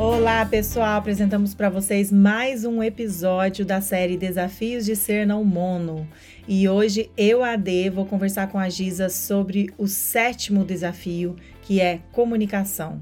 [0.00, 0.96] Olá, pessoal!
[0.96, 6.08] Apresentamos para vocês mais um episódio da série Desafios de Ser Não Mono.
[6.48, 12.00] E hoje eu, AD, vou conversar com a Giza sobre o sétimo desafio, que é
[12.12, 12.98] comunicação.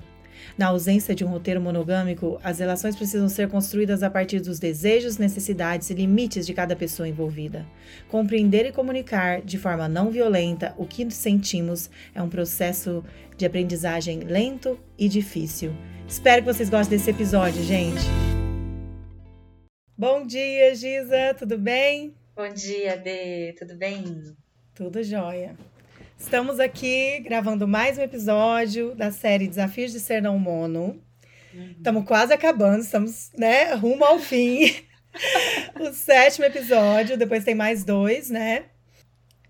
[0.57, 5.19] Na ausência de um roteiro monogâmico, as relações precisam ser construídas a partir dos desejos,
[5.19, 7.67] necessidades e limites de cada pessoa envolvida.
[8.09, 13.05] Compreender e comunicar de forma não violenta o que sentimos é um processo
[13.37, 15.73] de aprendizagem lento e difícil.
[16.09, 18.03] Espero que vocês gostem desse episódio, gente.
[19.97, 22.15] Bom dia, Giza, tudo bem?
[22.35, 24.23] Bom dia, Dê, tudo bem?
[24.75, 25.57] Tudo jóia.
[26.19, 31.01] Estamos aqui gravando mais um episódio da série Desafios de Ser Não Mono.
[31.55, 31.75] Uhum.
[31.79, 34.75] Estamos quase acabando, estamos, né, rumo ao fim.
[35.79, 38.65] o sétimo episódio, depois tem mais dois, né?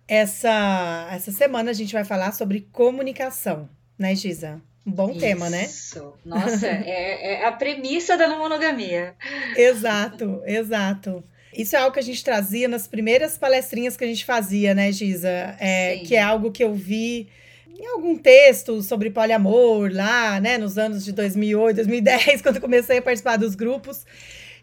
[0.06, 4.60] Essa, essa semana a gente vai falar sobre comunicação, né, Giza?
[4.86, 5.20] Um bom Isso.
[5.20, 5.64] tema, né?
[5.64, 6.14] Isso.
[6.24, 9.16] Nossa, é, é a premissa da não monogamia.
[9.56, 11.24] exato, exato.
[11.58, 14.92] Isso é algo que a gente trazia nas primeiras palestrinhas que a gente fazia, né,
[14.92, 15.56] Giza?
[15.58, 17.28] É, que é algo que eu vi
[17.76, 23.02] em algum texto sobre poliamor lá, né, nos anos de 2008, 2010, quando comecei a
[23.02, 24.06] participar dos grupos,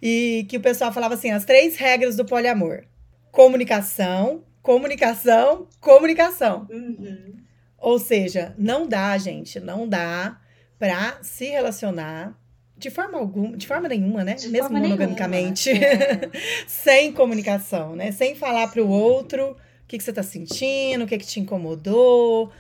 [0.02, 2.84] e que o pessoal falava assim: as três regras do poliamor:
[3.30, 6.66] comunicação, comunicação, comunicação.
[6.72, 7.36] Uhum.
[7.78, 10.40] Ou seja, não dá, gente, não dá
[10.80, 12.40] para se relacionar
[12.78, 14.36] de forma alguma, de forma nenhuma, né?
[14.36, 16.30] De Mesmo monogamicamente, é.
[16.68, 18.12] sem comunicação, né?
[18.12, 21.40] Sem falar para o outro o que, que você está sentindo, o que, que te
[21.40, 22.52] incomodou,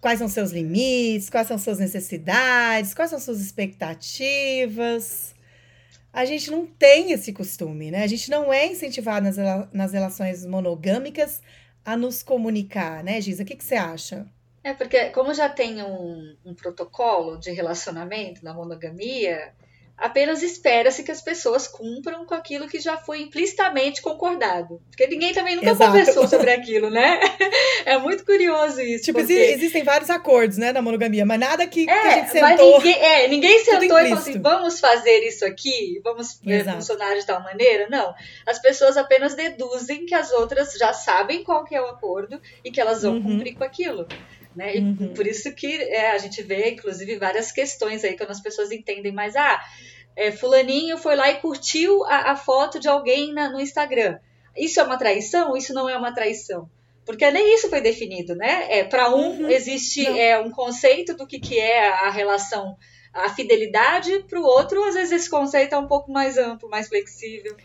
[0.00, 5.34] quais são seus limites, quais são suas necessidades, quais são suas expectativas.
[6.12, 8.04] A gente não tem esse costume, né?
[8.04, 9.36] A gente não é incentivado nas,
[9.72, 11.42] nas relações monogâmicas
[11.84, 13.42] a nos comunicar, né, Giza?
[13.42, 14.26] O que, que você acha?
[14.64, 19.52] É, porque como já tem um, um protocolo de relacionamento na monogamia,
[19.96, 24.80] apenas espera-se que as pessoas cumpram com aquilo que já foi implicitamente concordado.
[24.88, 25.90] Porque ninguém também nunca Exato.
[25.90, 27.20] conversou sobre aquilo, né?
[27.84, 29.06] É muito curioso isso.
[29.06, 29.32] Tipo, porque...
[29.32, 32.48] existem vários acordos, né, na monogamia, mas nada que, é, que a gente sentou...
[32.48, 36.00] Mas ninguém, é, ninguém sentou e falou assim, vamos fazer isso aqui?
[36.04, 36.40] Vamos
[36.72, 37.88] funcionar de tal maneira?
[37.90, 38.14] Não.
[38.46, 42.70] As pessoas apenas deduzem que as outras já sabem qual que é o acordo e
[42.70, 43.22] que elas vão uhum.
[43.22, 44.06] cumprir com aquilo.
[44.54, 44.74] Né?
[44.74, 45.14] Uhum.
[45.14, 49.12] por isso que é, a gente vê, inclusive, várias questões aí quando as pessoas entendem
[49.12, 49.34] mais.
[49.34, 49.60] Ah,
[50.14, 54.18] é, fulaninho foi lá e curtiu a, a foto de alguém na, no Instagram.
[54.56, 55.56] Isso é uma traição?
[55.56, 56.68] Isso não é uma traição?
[57.04, 58.66] Porque nem isso foi definido, né?
[58.70, 59.48] É, Para um uhum.
[59.48, 62.76] existe é, um conceito do que, que é a relação,
[63.12, 66.88] a fidelidade, para o outro, às vezes, esse conceito é um pouco mais amplo, mais
[66.88, 67.56] flexível.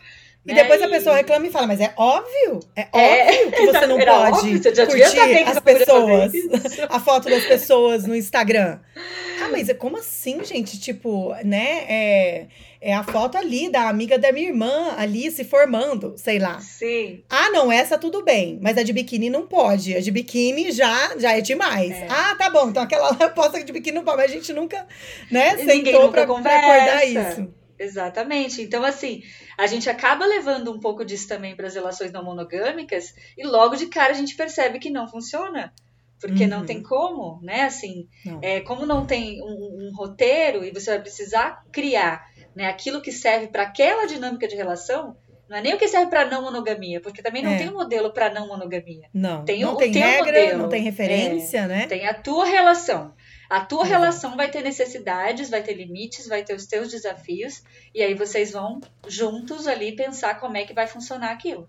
[0.46, 3.86] E depois a pessoa reclama e fala, mas é óbvio, é, é óbvio que você
[3.86, 6.32] não pode óbvio, você curtir as pessoas,
[6.88, 8.78] a foto das pessoas no Instagram.
[9.40, 10.80] Ah, mas é como assim, gente?
[10.80, 11.84] Tipo, né?
[11.88, 12.46] É,
[12.80, 16.58] é a foto ali da amiga da minha irmã ali se formando, sei lá.
[16.58, 17.22] Sim.
[17.30, 19.96] Ah, não, essa tudo bem, mas a de biquíni não pode.
[19.96, 21.92] A de biquíni já, já é demais.
[21.92, 22.08] É.
[22.10, 24.84] Ah, tá bom, então aquela posta de biquíni não pode, mas a gente nunca,
[25.30, 27.48] né, sentou pra, pra acordar isso.
[27.78, 28.62] Exatamente.
[28.62, 29.22] Então, assim,
[29.56, 33.76] a gente acaba levando um pouco disso também para as relações não monogâmicas e logo
[33.76, 35.72] de cara a gente percebe que não funciona.
[36.20, 36.50] Porque uhum.
[36.50, 37.62] não tem como, né?
[37.62, 38.40] Assim, não.
[38.42, 43.12] É, como não tem um, um, roteiro e você vai precisar criar né, aquilo que
[43.12, 45.16] serve para aquela dinâmica de relação,
[45.48, 47.58] não é nem o que serve para não monogamia, porque também não é.
[47.58, 49.08] tem um modelo para não monogamia.
[49.14, 51.86] Não, tem não o, tem regra, modelo, não tem referência, é, né?
[51.86, 53.14] Tem a tua relação.
[53.48, 53.88] A tua uhum.
[53.88, 57.62] relação vai ter necessidades, vai ter limites, vai ter os teus desafios,
[57.94, 61.68] e aí vocês vão juntos ali pensar como é que vai funcionar aquilo.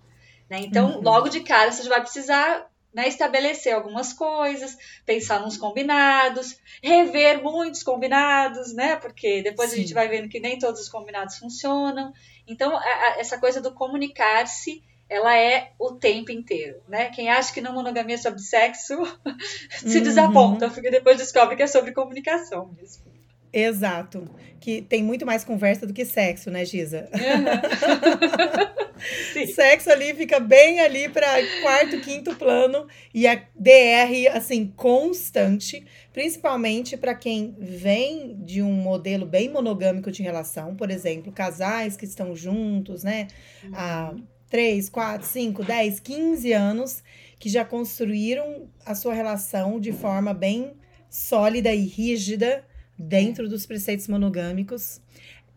[0.50, 0.60] Né?
[0.60, 1.02] Então, uhum.
[1.02, 7.42] logo de cara, você já vai precisar né, estabelecer algumas coisas, pensar nos combinados, rever
[7.42, 8.96] muitos combinados, né?
[8.96, 9.76] Porque depois Sim.
[9.76, 12.12] a gente vai vendo que nem todos os combinados funcionam.
[12.48, 17.10] Então, a, a, essa coisa do comunicar-se ela é o tempo inteiro, né?
[17.10, 18.96] Quem acha que não monogamia é sobre sexo
[19.80, 20.04] se uhum.
[20.04, 23.10] desaponta, porque depois descobre que é sobre comunicação mesmo.
[23.52, 24.30] Exato.
[24.60, 27.10] Que tem muito mais conversa do que sexo, né, Giza?
[27.12, 28.80] Uhum.
[29.48, 31.28] sexo ali fica bem ali para
[31.62, 39.26] quarto, quinto plano e a DR assim constante, principalmente para quem vem de um modelo
[39.26, 43.26] bem monogâmico de relação, por exemplo, casais que estão juntos, né?
[43.64, 43.72] Uhum.
[43.74, 44.14] A
[44.50, 47.04] 3, 4, 5, 10, 15 anos
[47.38, 50.74] que já construíram a sua relação de forma bem
[51.10, 52.66] sólida e rígida
[52.98, 55.02] dentro dos preceitos monogâmicos.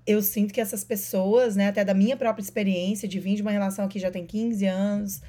[0.06, 3.50] Eu sinto que essas pessoas, né, até da minha própria experiência de vir de uma
[3.50, 5.22] relação que já tem 15 anos,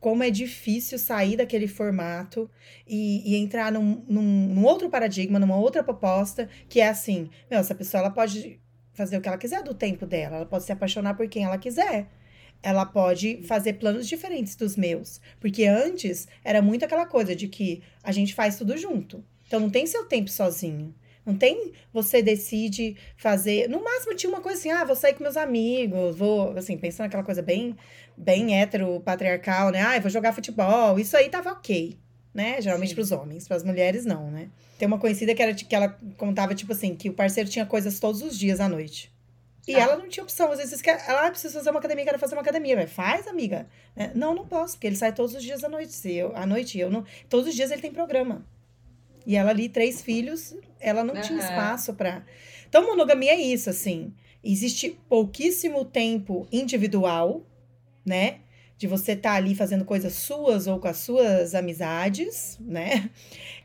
[0.00, 2.50] como é difícil sair daquele formato
[2.88, 7.60] e, e entrar num, num, num, outro paradigma, numa outra proposta, que é assim, meu,
[7.60, 8.58] essa pessoa ela pode
[8.94, 11.58] fazer o que ela quiser do tempo dela, ela pode se apaixonar por quem ela
[11.58, 12.08] quiser.
[12.62, 15.20] Ela pode fazer planos diferentes dos meus.
[15.38, 19.24] Porque antes era muito aquela coisa de que a gente faz tudo junto.
[19.46, 20.94] Então não tem seu tempo sozinho.
[21.24, 23.68] Não tem você decide fazer.
[23.68, 27.06] No máximo tinha uma coisa assim: ah, vou sair com meus amigos, vou, assim, pensando
[27.06, 27.76] naquela coisa bem,
[28.16, 29.80] bem heteropatriarcal, né?
[29.80, 30.98] Ah, vou jogar futebol.
[30.98, 31.96] Isso aí tava ok,
[32.32, 32.60] né?
[32.60, 34.48] Geralmente para os homens, para as mulheres não, né?
[34.78, 38.00] Tem uma conhecida que, era, que ela contava, tipo assim, que o parceiro tinha coisas
[38.00, 39.12] todos os dias à noite.
[39.66, 39.80] E ah.
[39.80, 40.50] ela não tinha opção.
[40.52, 42.76] Às vezes, ela ah, precisa fazer uma academia, quero fazer uma academia.
[42.76, 43.68] Mas faz, amiga.
[43.96, 46.10] É, não, não posso, porque ele sai todos os dias à noite.
[46.10, 47.04] Eu, à noite, eu não.
[47.28, 48.44] Todos os dias ele tem programa.
[49.26, 51.20] E ela ali, três filhos, ela não uhum.
[51.20, 52.24] tinha espaço para.
[52.68, 54.12] Então, monogamia é isso, assim.
[54.42, 57.42] Existe pouquíssimo tempo individual,
[58.04, 58.38] né?
[58.78, 63.10] De você estar tá ali fazendo coisas suas ou com as suas amizades, né?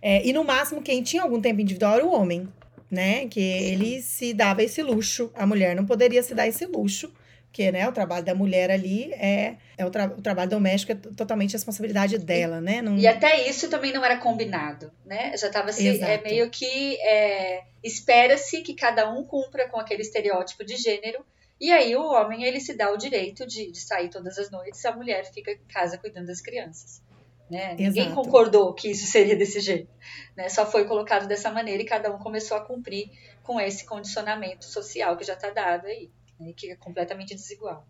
[0.01, 2.47] É, e no máximo, quem tinha algum tempo individual era o homem,
[2.95, 3.27] né?
[3.27, 5.31] Que ele se dava esse luxo.
[5.35, 7.11] A mulher não poderia se dar esse luxo
[7.55, 10.95] porque né, o trabalho da mulher ali é, é o, tra o trabalho doméstico é
[11.15, 12.81] totalmente responsabilidade dela, né?
[12.81, 12.97] Não...
[12.97, 15.31] E até isso também não era combinado, né?
[15.37, 20.65] Já estava assim, é meio que é, espera-se que cada um cumpra com aquele estereótipo
[20.65, 21.25] de gênero,
[21.57, 24.83] e aí o homem ele se dá o direito de, de sair todas as noites,
[24.83, 27.01] a mulher fica em casa cuidando das crianças.
[27.49, 27.75] Né?
[27.75, 29.89] Ninguém concordou que isso seria desse jeito.
[30.35, 30.49] Né?
[30.49, 33.11] Só foi colocado dessa maneira e cada um começou a cumprir
[33.43, 36.09] com esse condicionamento social que já está dado aí
[36.39, 37.85] né, que é completamente desigual.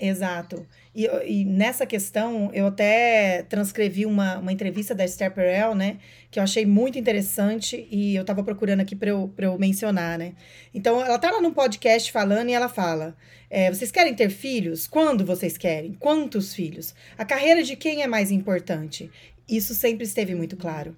[0.00, 0.66] Exato.
[0.94, 5.98] E, e, nessa questão, eu até transcrevi uma, uma entrevista da Esther Perel, né?
[6.30, 10.32] Que eu achei muito interessante e eu estava procurando aqui para eu, eu mencionar, né?
[10.72, 13.14] Então, ela tá lá no podcast falando e ela fala:
[13.50, 14.86] é, vocês querem ter filhos?
[14.86, 15.92] Quando vocês querem?
[15.92, 16.94] Quantos filhos?
[17.18, 19.10] A carreira de quem é mais importante?
[19.46, 20.96] Isso sempre esteve muito claro.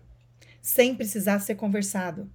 [0.61, 2.31] Sem precisar ser conversado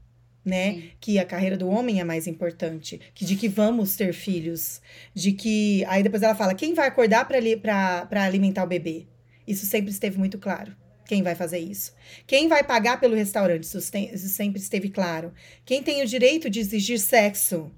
[0.48, 0.74] né?
[0.74, 0.92] Sim.
[1.00, 4.82] Que a carreira do homem é mais importante, que de que vamos ter filhos,
[5.14, 9.06] de que aí depois ela fala quem vai acordar para alimentar o bebê.
[9.46, 10.76] Isso sempre esteve muito claro.
[11.06, 11.94] Quem vai fazer isso?
[12.26, 13.64] Quem vai pagar pelo restaurante?
[13.64, 15.34] Isso, tem, isso sempre esteve claro.
[15.66, 17.72] Quem tem o direito de exigir sexo?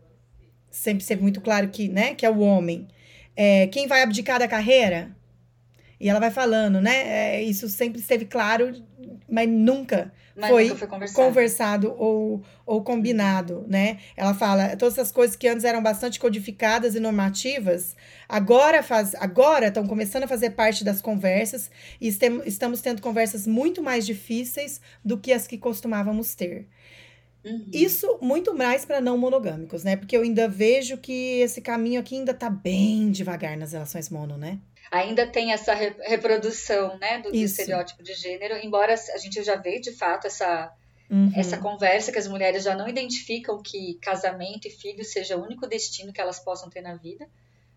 [0.71, 2.87] Sempre esteve muito claro que, né, que é o homem.
[3.35, 5.15] É, quem vai abdicar da carreira?
[5.99, 7.35] E ela vai falando, né?
[7.35, 8.73] É, isso sempre esteve claro,
[9.27, 13.99] mas nunca mas foi, foi conversado, conversado ou, ou combinado, né?
[14.15, 17.95] Ela fala, todas essas coisas que antes eram bastante codificadas e normativas,
[18.27, 21.69] agora faz, agora estão começando a fazer parte das conversas
[21.99, 26.67] e estem, estamos tendo conversas muito mais difíceis do que as que costumávamos ter.
[27.43, 27.65] Uhum.
[27.71, 29.95] Isso muito mais para não monogâmicos, né?
[29.95, 34.37] Porque eu ainda vejo que esse caminho aqui ainda tá bem devagar nas relações mono,
[34.37, 34.59] né?
[34.91, 39.79] Ainda tem essa reprodução né, do, do, estereótipo de gênero, embora a gente já vê
[39.79, 40.71] de fato essa,
[41.09, 41.31] uhum.
[41.35, 45.67] essa conversa que as mulheres já não identificam que casamento e filho seja o único
[45.67, 47.27] destino que elas possam ter na vida.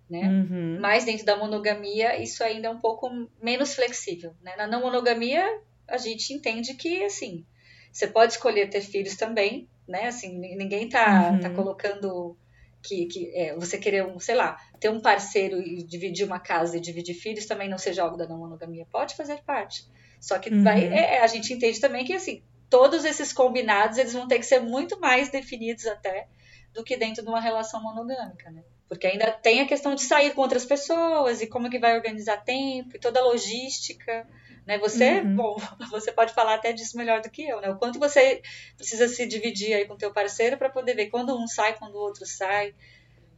[0.09, 0.23] Né?
[0.29, 0.79] Uhum.
[0.81, 3.09] Mas dentro da monogamia, isso ainda é um pouco
[3.43, 4.35] menos flexível.
[4.43, 4.55] Né?
[4.57, 5.45] Na não monogamia,
[5.89, 7.45] a gente entende que assim,
[7.91, 10.07] você pode escolher ter filhos também, né?
[10.07, 11.41] Assim, ninguém tá, uhum.
[11.41, 12.37] tá colocando
[12.83, 16.77] que, que é, você querer, um, sei lá, ter um parceiro e dividir uma casa
[16.77, 18.87] e dividir filhos também não seja algo da não monogamia.
[18.91, 19.87] Pode fazer parte.
[20.21, 20.63] Só que uhum.
[20.63, 24.47] vai, é, a gente entende também que, assim, todos esses combinados, eles vão ter que
[24.47, 26.27] ser muito mais definidos até
[26.73, 28.63] do que dentro de uma relação monogâmica, né?
[28.89, 32.39] Porque ainda tem a questão de sair com outras pessoas e como que vai organizar
[32.39, 34.27] tempo e toda a logística,
[34.67, 34.79] né?
[34.79, 35.37] Você, uhum.
[35.37, 35.57] bom,
[35.91, 37.71] você pode falar até disso melhor do que eu, né?
[37.71, 38.43] O quanto você
[38.77, 42.01] precisa se dividir aí com teu parceiro para poder ver quando um sai, quando o
[42.01, 42.75] outro sai,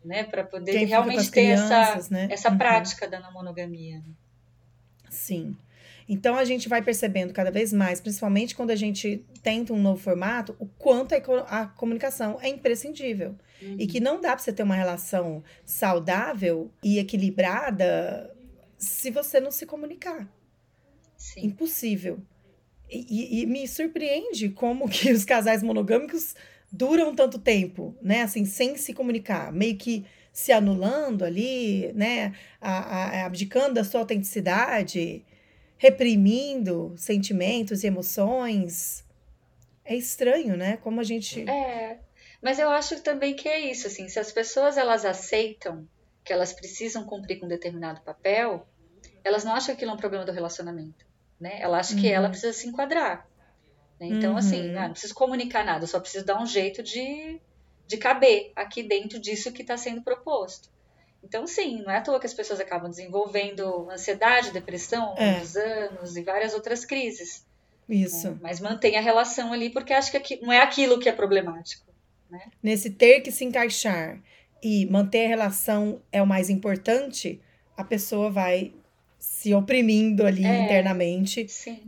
[0.04, 0.24] né?
[0.24, 2.28] Para poder Quem realmente ter crianças, essa, né?
[2.30, 2.58] essa uhum.
[2.58, 3.96] prática da não monogamia.
[3.98, 4.14] Né?
[5.08, 5.56] Sim.
[6.06, 10.00] Então a gente vai percebendo cada vez mais, principalmente quando a gente tenta um novo
[10.00, 11.14] formato, o quanto
[11.48, 13.34] a, comunicação é imprescindível.
[13.62, 13.76] Uhum.
[13.78, 18.30] E que não dá para você ter uma relação saudável e equilibrada
[18.76, 20.28] se você não se comunicar.
[21.24, 21.46] Sim.
[21.46, 22.20] Impossível.
[22.90, 26.34] E, e, me surpreende como que os casais monogâmicos
[26.70, 28.22] duram tanto tempo, né?
[28.22, 32.34] Assim, sem se comunicar, meio que se anulando ali, né?
[32.60, 35.24] A, a, abdicando da sua autenticidade,
[35.78, 39.02] reprimindo sentimentos e emoções.
[39.82, 40.76] É estranho, né?
[40.76, 41.48] Como a gente.
[41.48, 42.00] É.
[42.42, 45.88] Mas eu acho também que é isso, assim, se as pessoas elas aceitam
[46.22, 48.68] que elas precisam cumprir com um determinado papel,
[49.24, 51.13] elas não acham que aquilo é um problema do relacionamento
[51.44, 51.58] né?
[51.60, 52.00] Ela acha uhum.
[52.00, 52.30] que ela uhum.
[52.30, 53.28] precisa se enquadrar.
[54.00, 54.06] Né?
[54.06, 54.70] Então, assim, uhum.
[54.70, 57.38] assim, não preciso comunicar nada, só preciso dar um jeito de,
[57.86, 60.70] de caber aqui dentro disso que está sendo proposto.
[61.22, 65.42] Então, sim, não é à toa que as pessoas acabam desenvolvendo ansiedade, depressão é.
[65.90, 67.46] anos e várias outras crises.
[67.86, 68.30] Isso.
[68.30, 68.38] Né?
[68.40, 71.84] Mas mantém a relação ali porque acha que não é aquilo que é problemático.
[72.30, 72.40] Né?
[72.62, 74.18] Nesse ter que se encaixar
[74.62, 77.38] e manter a relação é o mais importante,
[77.76, 78.72] a pessoa vai
[79.44, 81.46] se oprimindo ali é, internamente.
[81.48, 81.82] Sim.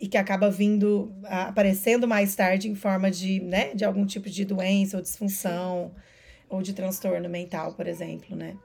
[0.00, 4.44] E que acaba vindo, aparecendo mais tarde em forma de, né, de algum tipo de
[4.44, 6.02] doença ou disfunção sim.
[6.50, 8.56] ou de transtorno mental, por exemplo, né?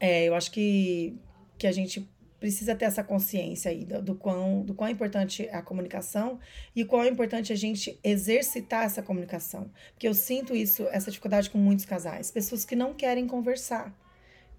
[0.00, 1.18] É, eu acho que,
[1.58, 5.54] que a gente precisa ter essa consciência aí do, do, quão, do quão importante é
[5.54, 6.38] a comunicação
[6.76, 9.70] e o quão é importante a gente exercitar essa comunicação.
[9.92, 12.30] Porque eu sinto isso, essa dificuldade com muitos casais.
[12.30, 13.94] Pessoas que não querem conversar,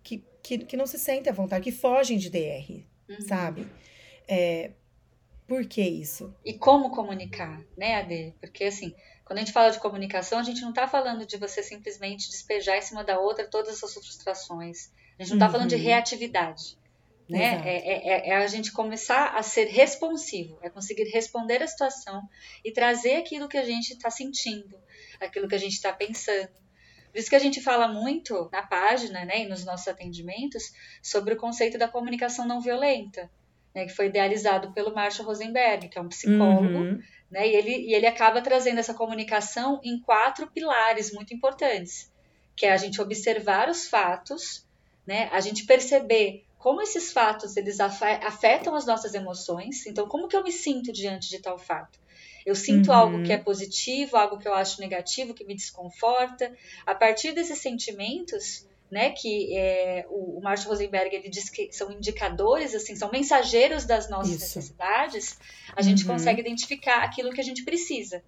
[0.04, 3.22] que, que, que não se sentem à vontade, que fogem de DR, uhum.
[3.22, 3.68] sabe?
[4.28, 4.72] É,
[5.48, 6.34] por que isso?
[6.44, 8.34] E como comunicar, né, Ade?
[8.40, 11.62] Porque assim, quando a gente fala de comunicação, a gente não está falando de você
[11.62, 14.92] simplesmente despejar em cima da outra todas as suas frustrações.
[15.18, 15.52] A gente não está uhum.
[15.52, 15.82] falando de uhum.
[15.82, 16.78] reatividade.
[17.28, 17.62] Né?
[17.66, 22.22] É, é, é, é, a gente começar a ser responsivo, é conseguir responder a situação
[22.64, 24.78] e trazer aquilo que a gente está sentindo,
[25.20, 26.65] aquilo que a gente está pensando.
[27.16, 31.34] Por isso que a gente fala muito na página né, e nos nossos atendimentos sobre
[31.34, 33.32] o conceito da comunicação não violenta,
[33.74, 37.02] né, que foi idealizado pelo Marshall Rosenberg, que é um psicólogo, uhum.
[37.32, 42.12] né, e, ele, e ele acaba trazendo essa comunicação em quatro pilares muito importantes,
[42.54, 44.68] que é a gente observar os fatos,
[45.08, 49.86] né, a gente perceber como esses fatos eles afetam as nossas emoções.
[49.86, 51.98] Então, como que eu me sinto diante de tal fato?
[52.46, 52.96] Eu sinto uhum.
[52.96, 56.56] algo que é positivo, algo que eu acho negativo, que me desconforta.
[56.86, 61.92] A partir desses sentimentos, né, que é, o, o Marshall Rosenberg ele diz que são
[61.92, 64.42] indicadores, assim, são mensageiros das nossas Isso.
[64.42, 65.38] necessidades,
[65.76, 66.14] a gente uhum.
[66.14, 68.24] consegue identificar aquilo que a gente precisa.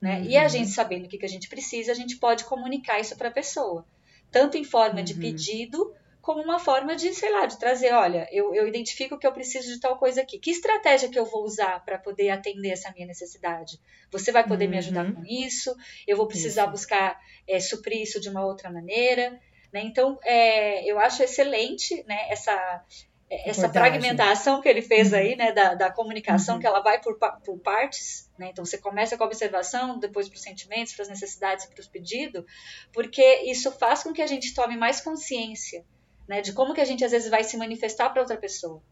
[0.00, 0.18] Né?
[0.18, 0.24] Uhum.
[0.24, 3.16] E a gente sabendo o que, que a gente precisa, a gente pode comunicar isso
[3.16, 3.86] para a pessoa,
[4.30, 5.20] tanto em forma de uhum.
[5.20, 9.32] pedido como uma forma de, sei lá, de trazer, olha, eu, eu identifico que eu
[9.32, 10.38] preciso de tal coisa aqui.
[10.38, 13.80] Que estratégia que eu vou usar para poder atender essa minha necessidade?
[14.10, 14.70] Você vai poder uhum.
[14.70, 15.14] me ajudar uhum.
[15.16, 15.74] com isso?
[16.06, 16.70] Eu vou precisar isso.
[16.70, 19.40] buscar é, suprir isso de uma outra maneira?
[19.72, 19.80] Né?
[19.82, 22.84] Então, é, eu acho excelente né, essa,
[23.28, 25.18] é, essa fragmentação que ele fez uhum.
[25.18, 26.60] aí, né, da, da comunicação, uhum.
[26.60, 30.36] que ela vai por, por partes, né, então você começa com a observação, depois para
[30.36, 32.44] os sentimentos, para as necessidades e para os pedidos,
[32.92, 35.84] porque isso faz com que a gente tome mais consciência
[36.32, 36.40] né?
[36.40, 38.82] De como que a gente às vezes vai se manifestar para outra pessoa.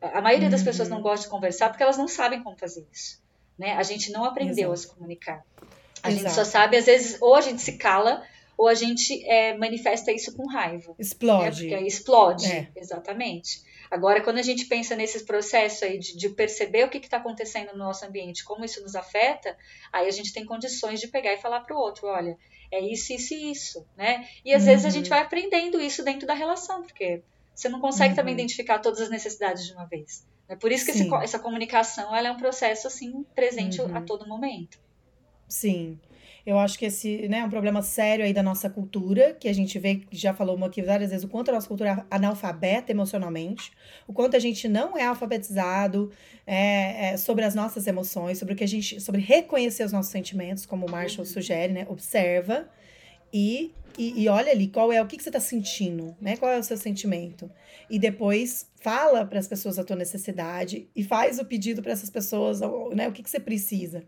[0.00, 1.02] A maioria das pessoas não uhum.
[1.02, 3.20] gosta de conversar porque elas não sabem como fazer isso,
[3.58, 3.74] né?
[3.74, 4.72] A gente não aprendeu Exato.
[4.72, 5.44] a se comunicar.
[6.02, 6.24] A Exato.
[6.24, 8.22] gente só sabe, às vezes, ou a gente se cala,
[8.56, 10.94] ou a gente é, manifesta isso com raiva.
[10.98, 11.68] Explode.
[11.68, 11.82] Né?
[11.82, 12.68] explode, é.
[12.74, 13.62] exatamente.
[13.90, 17.72] Agora, quando a gente pensa nesses processos aí de, de perceber o que está acontecendo
[17.72, 19.56] no nosso ambiente, como isso nos afeta,
[19.92, 22.36] aí a gente tem condições de pegar e falar para o outro, olha,
[22.70, 24.26] é isso, isso e isso, né?
[24.44, 24.68] E às uhum.
[24.68, 25.10] vezes a gente uhum.
[25.10, 27.22] vai aprendendo isso dentro da relação, porque
[27.54, 28.16] você não consegue uhum.
[28.16, 30.26] também identificar todas as necessidades de uma vez.
[30.48, 33.96] É por isso que esse, essa comunicação ela é um processo assim presente uhum.
[33.96, 34.78] a todo momento.
[35.48, 35.98] Sim.
[36.46, 39.52] Eu acho que esse né, é um problema sério aí da nossa cultura, que a
[39.52, 43.72] gente vê, já falou aqui várias vezes, o quanto a nossa cultura é analfabeta emocionalmente,
[44.06, 46.12] o quanto a gente não é alfabetizado
[46.46, 49.00] é, é, sobre as nossas emoções, sobre o que a gente.
[49.00, 51.32] sobre reconhecer os nossos sentimentos, como o Marshall uhum.
[51.32, 51.84] sugere, né?
[51.88, 52.68] Observa
[53.32, 56.36] e, e, e, olha ali qual é o que, que você está sentindo, né?
[56.36, 57.50] Qual é o seu sentimento.
[57.90, 62.08] E depois fala para as pessoas a tua necessidade e faz o pedido para essas
[62.08, 62.60] pessoas,
[62.94, 63.08] né?
[63.08, 64.04] O que, que você precisa.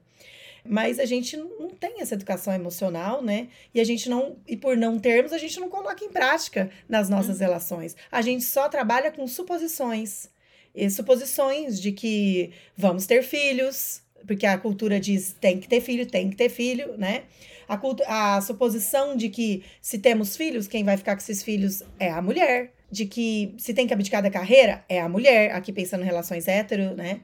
[0.68, 3.48] Mas a gente não tem essa educação emocional, né?
[3.74, 7.08] E a gente não, e por não termos, a gente não coloca em prática nas
[7.08, 7.46] nossas uhum.
[7.46, 7.96] relações.
[8.12, 10.28] A gente só trabalha com suposições.
[10.74, 16.06] E suposições de que vamos ter filhos, porque a cultura diz tem que ter filho,
[16.06, 17.24] tem que ter filho, né?
[17.68, 22.10] A, a suposição de que se temos filhos, quem vai ficar com esses filhos é
[22.10, 22.72] a mulher.
[22.90, 26.48] De que se tem que abdicar da carreira, é a mulher, aqui pensando em relações
[26.48, 27.20] hétero, né?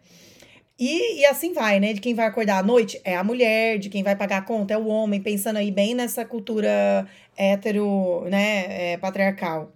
[0.78, 1.92] E, e assim vai, né?
[1.92, 4.74] De quem vai acordar à noite é a mulher, de quem vai pagar a conta
[4.74, 9.72] é o homem, pensando aí bem nessa cultura hétero, né, é, patriarcal.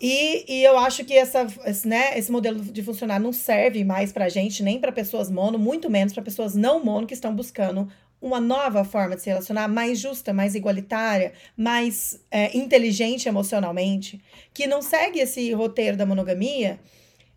[0.00, 4.12] E, e eu acho que essa, esse, né, esse modelo de funcionar não serve mais
[4.12, 7.88] pra gente, nem para pessoas mono, muito menos para pessoas não mono que estão buscando
[8.20, 14.20] uma nova forma de se relacionar, mais justa, mais igualitária, mais é, inteligente emocionalmente,
[14.54, 16.78] que não segue esse roteiro da monogamia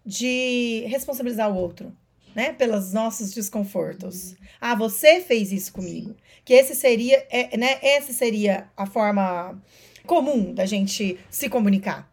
[0.05, 1.93] de responsabilizar o outro
[2.36, 2.54] né?
[2.54, 4.36] Pelos nossos desconfortos.
[4.60, 6.16] Ah, você fez isso comigo.
[6.44, 7.78] Que esse seria, é, né?
[7.82, 9.62] Essa seria a forma
[10.06, 12.10] comum da gente se comunicar.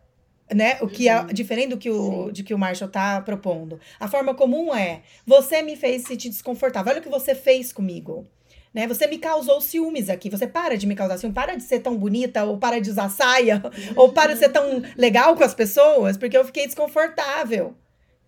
[0.55, 0.79] Né?
[0.81, 1.27] O que é uhum.
[1.27, 3.81] diferente do que o, de que o Marshall tá propondo.
[3.99, 6.93] A forma comum é: você me fez sentir desconfortável.
[6.93, 8.25] Olha o que você fez comigo.
[8.73, 8.87] Né?
[8.87, 10.31] Você me causou ciúmes aqui.
[10.31, 11.35] Você para de me causar ciúmes.
[11.35, 13.61] Para de ser tão bonita, ou para de usar saia,
[13.97, 17.75] ou para de ser tão legal com as pessoas, porque eu fiquei desconfortável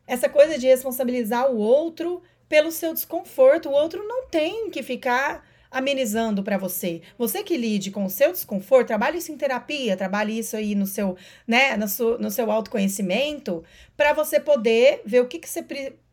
[0.09, 3.69] essa coisa de responsabilizar o outro pelo seu desconforto.
[3.69, 7.03] O outro não tem que ficar amenizando para você.
[7.19, 10.87] Você que lide com o seu desconforto, trabalhe isso em terapia, trabalhe isso aí no
[10.87, 11.15] seu,
[11.47, 13.63] né, no seu, no seu autoconhecimento,
[13.95, 15.63] para você poder ver o que, que você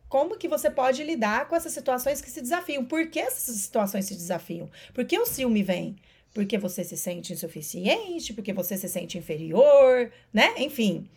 [0.08, 2.84] como que você pode lidar com essas situações que se desafiam.
[2.84, 4.70] Por que essas situações se desafiam?
[4.94, 5.96] Por que o ciúme vem?
[6.32, 10.54] Porque você se sente insuficiente, porque você se sente inferior, né?
[10.58, 11.08] Enfim.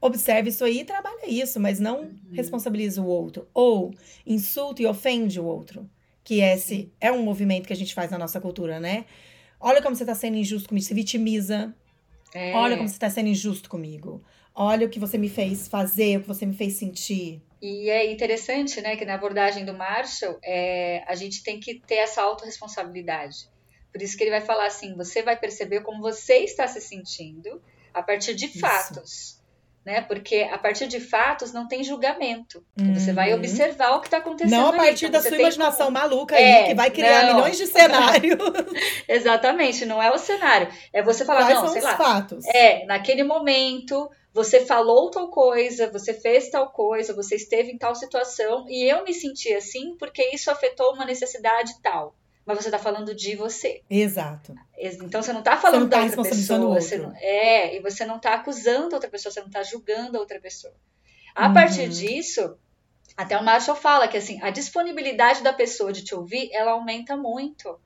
[0.00, 2.18] Observe isso aí e trabalhe isso, mas não uhum.
[2.32, 3.48] responsabilize o outro.
[3.52, 3.92] Ou
[4.26, 5.88] insulta e ofende o outro
[6.28, 9.06] que esse é um movimento que a gente faz na nossa cultura, né?
[9.58, 11.74] Olha como você está sendo injusto comigo, se vitimiza.
[12.34, 12.52] É.
[12.52, 14.22] Olha como você está sendo injusto comigo.
[14.54, 17.40] Olha o que você me fez fazer, o que você me fez sentir.
[17.62, 21.94] E é interessante, né, que na abordagem do Marshall, é, a gente tem que ter
[21.94, 23.48] essa autorresponsabilidade.
[23.90, 27.62] Por isso que ele vai falar assim: você vai perceber como você está se sentindo
[27.94, 28.58] a partir de isso.
[28.60, 29.37] fatos
[29.88, 30.02] né?
[30.02, 32.62] Porque a partir de fatos não tem julgamento.
[32.78, 32.92] Uhum.
[32.92, 33.38] Você vai uhum.
[33.38, 34.50] observar o que está acontecendo.
[34.50, 35.12] Não a partir ali.
[35.14, 37.36] da sua imaginação maluca é, aí, que vai criar não.
[37.36, 38.36] milhões de cenários.
[39.08, 40.68] Exatamente, não é o cenário.
[40.92, 41.96] É você falar, Quais não, sei lá.
[41.96, 42.44] Fatos?
[42.48, 47.94] É, naquele momento você falou tal coisa, você fez tal coisa, você esteve em tal
[47.94, 52.14] situação e eu me senti assim porque isso afetou uma necessidade tal
[52.48, 53.82] mas você está falando de você.
[53.90, 54.54] Exato.
[54.78, 56.80] Então você não está falando não tá da outra pessoa.
[56.80, 60.20] Você não, é, e você não está acusando outra pessoa, você não está julgando a
[60.20, 60.72] outra pessoa.
[61.34, 61.54] A uhum.
[61.54, 62.56] partir disso,
[63.14, 67.18] até o Marshall fala que assim, a disponibilidade da pessoa de te ouvir, ela aumenta
[67.18, 67.78] muito.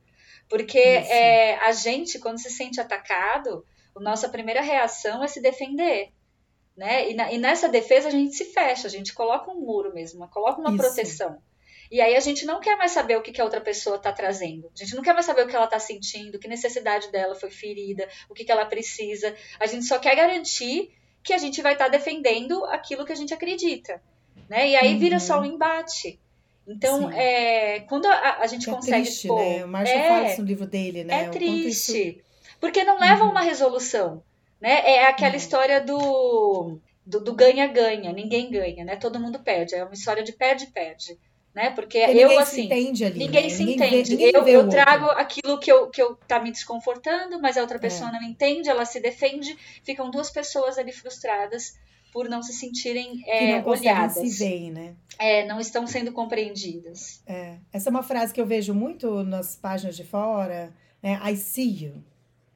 [0.47, 6.13] Porque é, a gente, quando se sente atacado, a nossa primeira reação é se defender.
[6.75, 7.11] Né?
[7.11, 10.25] E, na, e nessa defesa a gente se fecha, a gente coloca um muro mesmo,
[10.29, 10.77] coloca uma Isso.
[10.77, 11.37] proteção.
[11.93, 14.11] E aí a gente não quer mais saber o que, que a outra pessoa está
[14.11, 14.67] trazendo.
[14.73, 17.51] A gente não quer mais saber o que ela está sentindo, que necessidade dela foi
[17.51, 19.35] ferida, o que, que ela precisa.
[19.59, 20.89] A gente só quer garantir
[21.21, 24.01] que a gente vai estar tá defendendo aquilo que a gente acredita.
[24.49, 24.71] Né?
[24.71, 24.99] E aí uhum.
[24.99, 26.19] vira só um embate.
[26.67, 29.03] Então, é, quando a, a gente é consegue.
[29.03, 29.63] Triste, expor, né?
[29.63, 31.25] O Marshall é, fala isso no livro dele, né?
[31.25, 32.09] É triste.
[32.09, 32.19] Isso...
[32.59, 33.29] Porque não leva a uhum.
[33.29, 34.23] uma resolução.
[34.59, 34.81] Né?
[34.83, 35.37] É aquela uhum.
[35.37, 38.95] história do do ganha-ganha, ninguém ganha, né?
[38.95, 39.75] Todo mundo perde.
[39.75, 41.19] É uma história de perde-perde
[41.53, 41.69] né?
[41.69, 43.49] Porque, Porque eu assim, entende ali, ninguém né?
[43.49, 44.15] se ninguém entende.
[44.15, 47.61] Vê, ninguém eu, eu trago aquilo que eu que eu tá me desconfortando, mas a
[47.61, 48.13] outra pessoa é.
[48.13, 51.77] não entende, ela se defende, ficam duas pessoas ali frustradas
[52.11, 54.13] por não se sentirem é, não olhadas.
[54.13, 54.95] Se veem, né?
[55.17, 57.21] É, não estão sendo compreendidas.
[57.25, 57.57] É.
[57.71, 61.19] Essa é uma frase que eu vejo muito nas páginas de fora, né?
[61.23, 62.03] I see you.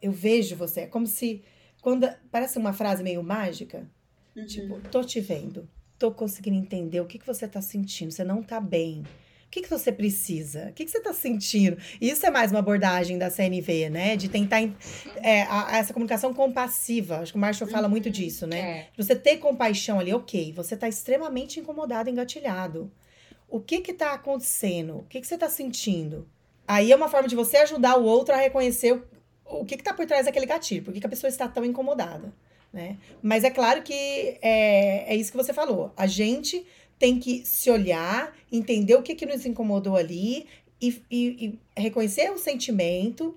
[0.02, 0.82] Eu vejo você.
[0.82, 1.44] É como se
[1.82, 3.88] quando parece uma frase meio mágica,
[4.36, 4.46] uhum.
[4.46, 8.12] tipo, tô te vendo tô conseguindo entender o que, que você está sentindo.
[8.12, 9.04] Você não está bem.
[9.48, 10.68] O que, que você precisa?
[10.70, 11.78] O que, que você está sentindo?
[12.02, 14.18] Isso é mais uma abordagem da CNV, né?
[14.18, 14.62] De tentar
[15.24, 17.20] é, a, essa comunicação compassiva.
[17.20, 18.12] Acho que o Marshall fala muito uhum.
[18.12, 18.60] disso, né?
[18.60, 18.88] É.
[18.98, 22.92] Você ter compaixão ali, ok, você está extremamente incomodado, engatilhado.
[23.48, 24.98] O que que tá acontecendo?
[24.98, 26.28] O que, que você está sentindo?
[26.68, 29.94] Aí é uma forma de você ajudar o outro a reconhecer o, o que está
[29.94, 30.84] por trás daquele gatilho.
[30.84, 32.34] Por que, que a pessoa está tão incomodada?
[32.72, 32.98] Né?
[33.22, 35.92] Mas é claro que é, é isso que você falou.
[35.96, 36.66] A gente
[37.00, 40.46] tem que se olhar, entender o que, que nos incomodou ali
[40.82, 43.36] e, e, e reconhecer o sentimento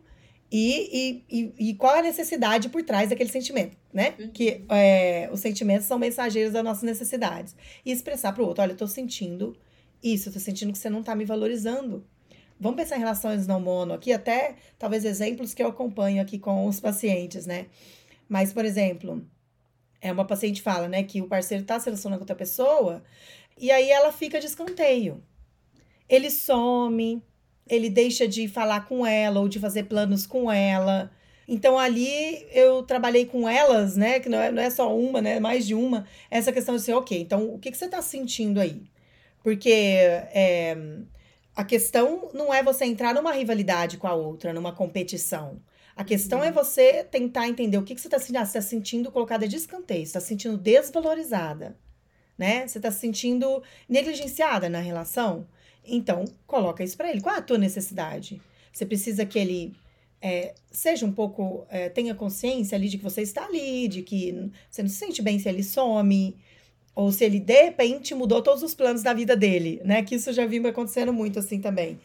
[0.53, 4.15] e, e, e, qual a necessidade por trás daquele sentimento, né?
[4.19, 4.31] Uhum.
[4.31, 7.55] Que é, os sentimentos são mensageiros das nossas necessidades.
[7.87, 9.57] E expressar para o outro, olha, eu tô sentindo
[10.03, 12.05] isso, eu tô sentindo que você não tá me valorizando.
[12.59, 16.67] Vamos pensar em relações não mono aqui, até talvez exemplos que eu acompanho aqui com
[16.67, 17.67] os pacientes, né?
[18.31, 19.27] Mas, por exemplo,
[20.01, 23.03] é uma paciente fala, né, que o parceiro está se relacionando com outra pessoa
[23.59, 25.21] e aí ela fica de escanteio.
[26.09, 27.21] Ele some,
[27.69, 31.11] ele deixa de falar com ela ou de fazer planos com ela.
[31.49, 34.21] Então ali eu trabalhei com elas, né?
[34.21, 35.41] Que não é, não é só uma, né?
[35.41, 36.07] Mais de uma.
[36.31, 38.85] Essa questão de ser, ok, então o que, que você está sentindo aí?
[39.43, 40.77] Porque é,
[41.57, 45.61] a questão não é você entrar numa rivalidade com a outra, numa competição.
[46.01, 46.55] A questão é uhum.
[46.55, 48.39] você tentar entender o que, que você está sentindo.
[48.39, 51.77] Ah, você está sentindo colocada de escanteio, você está sentindo desvalorizada,
[52.39, 52.67] né?
[52.67, 55.47] Você está se sentindo negligenciada na relação.
[55.85, 57.21] Então, coloca isso para ele.
[57.21, 58.41] Qual é a tua necessidade?
[58.73, 59.75] Você precisa que ele
[60.23, 64.51] é, seja um pouco, é, tenha consciência ali de que você está ali, de que
[64.71, 66.35] você não se sente bem se ele some,
[66.95, 70.03] ou se ele de repente mudou todos os planos da vida dele, né?
[70.03, 72.01] Que isso já vi acontecendo muito assim também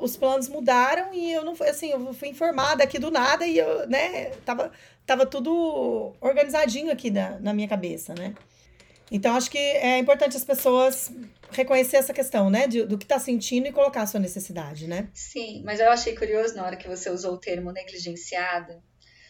[0.00, 3.58] os planos mudaram e eu não fui assim, eu fui informada aqui do nada e
[3.58, 4.72] eu, né, tava,
[5.06, 8.34] tava tudo organizadinho aqui na, na minha cabeça, né?
[9.10, 11.12] Então, acho que é importante as pessoas
[11.50, 12.66] reconhecer essa questão, né?
[12.66, 15.08] De, do que está sentindo e colocar a sua necessidade, né?
[15.12, 18.82] Sim, mas eu achei curioso na hora que você usou o termo negligenciada,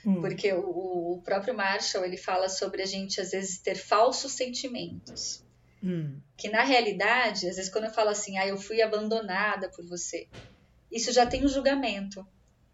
[0.07, 0.21] hum.
[0.21, 5.45] porque o, o próprio Marshall, ele fala sobre a gente, às vezes, ter falsos sentimentos.
[5.83, 6.19] Hum.
[6.37, 10.29] Que na realidade, às vezes, quando eu falo assim, ah, eu fui abandonada por você,
[10.95, 12.27] isso já tem um julgamento.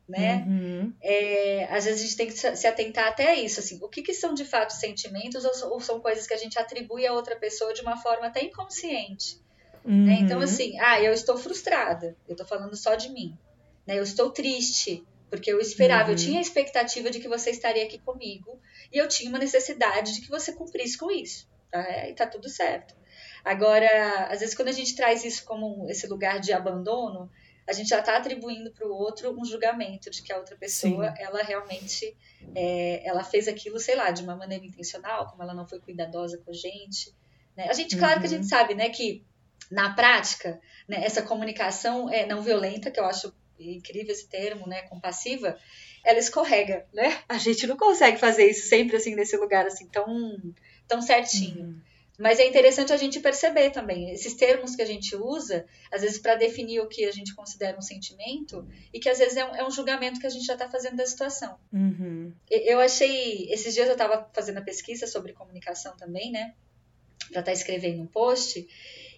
[0.06, 0.44] Né?
[0.46, 0.92] Uhum.
[1.00, 4.02] É, às vezes a gente tem que se atentar até a isso, assim, o que,
[4.02, 7.36] que são de fato sentimentos ou, ou, são coisas que a gente atribui a outra
[7.36, 9.40] pessoa de uma forma até inconsciente.
[9.84, 10.06] Uhum.
[10.06, 10.18] Né?
[10.20, 13.38] Então, assim, ah, eu estou frustrada, eu estou falando só de mim.
[13.86, 14.00] Né?
[14.00, 16.10] Eu estou triste, porque eu esperava, uhum.
[16.10, 18.60] eu tinha a expectativa de que você estaria aqui comigo
[18.92, 21.48] e eu tinha uma necessidade de que você cumprisse com isso.
[21.70, 22.08] Tá?
[22.08, 22.96] E tá tudo certo.
[23.44, 27.30] Agora, às vezes, quando a gente traz isso como esse lugar de abandono,
[27.70, 31.14] a gente já está atribuindo para o outro um julgamento de que a outra pessoa,
[31.14, 31.22] Sim.
[31.22, 32.16] ela realmente,
[32.52, 36.36] é, ela fez aquilo, sei lá, de uma maneira intencional, como ela não foi cuidadosa
[36.38, 37.14] com a gente.
[37.56, 37.68] Né?
[37.68, 38.20] A gente, claro uhum.
[38.20, 38.48] que a gente uhum.
[38.48, 39.24] sabe, né, que
[39.70, 44.82] na prática, né, essa comunicação é não violenta, que eu acho incrível esse termo, né,
[44.82, 45.56] compassiva,
[46.04, 47.22] ela escorrega, né?
[47.28, 50.34] A gente não consegue fazer isso sempre assim nesse lugar assim tão
[50.88, 51.66] tão certinho.
[51.66, 51.80] Uhum.
[52.20, 56.18] Mas é interessante a gente perceber também esses termos que a gente usa, às vezes
[56.18, 59.56] para definir o que a gente considera um sentimento, e que às vezes é um,
[59.56, 61.58] é um julgamento que a gente já está fazendo da situação.
[61.72, 62.30] Uhum.
[62.50, 63.50] Eu achei.
[63.50, 66.54] Esses dias eu estava fazendo a pesquisa sobre comunicação também, né?
[67.30, 68.68] Para estar tá escrevendo um post,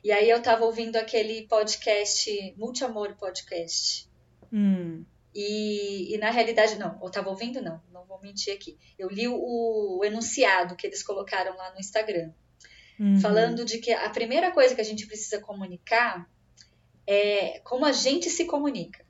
[0.05, 4.09] e aí eu estava ouvindo aquele podcast, Multiamor Podcast.
[4.53, 5.05] Hum.
[5.35, 8.79] E, e, na realidade, não, eu estava ouvindo, não, não vou mentir aqui.
[8.97, 12.31] Eu li o, o enunciado que eles colocaram lá no Instagram
[13.03, 13.21] uhum.
[13.21, 16.29] falando de que a primeira coisa que a gente precisa comunicar
[17.07, 19.05] é como a gente se comunica.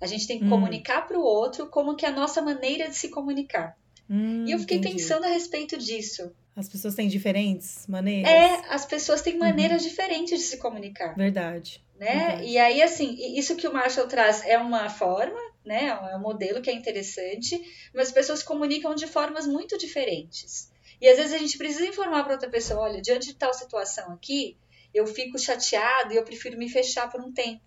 [0.00, 0.50] A gente tem que uhum.
[0.50, 3.76] comunicar para o outro como que é a nossa maneira de se comunicar.
[4.08, 4.96] Hum, e eu fiquei entendi.
[4.96, 6.30] pensando a respeito disso.
[6.54, 8.30] As pessoas têm diferentes maneiras?
[8.30, 9.88] É, as pessoas têm maneiras uhum.
[9.88, 11.14] diferentes de se comunicar.
[11.14, 11.82] Verdade.
[11.98, 12.06] Né?
[12.06, 12.46] Verdade.
[12.48, 15.86] E aí, assim, isso que o Marshall traz é uma forma, né?
[15.86, 17.60] É um modelo que é interessante,
[17.94, 20.70] mas as pessoas comunicam de formas muito diferentes.
[21.00, 24.12] E às vezes a gente precisa informar para outra pessoa: olha, diante de tal situação
[24.12, 24.56] aqui,
[24.92, 27.62] eu fico chateado e eu prefiro me fechar por um tempo.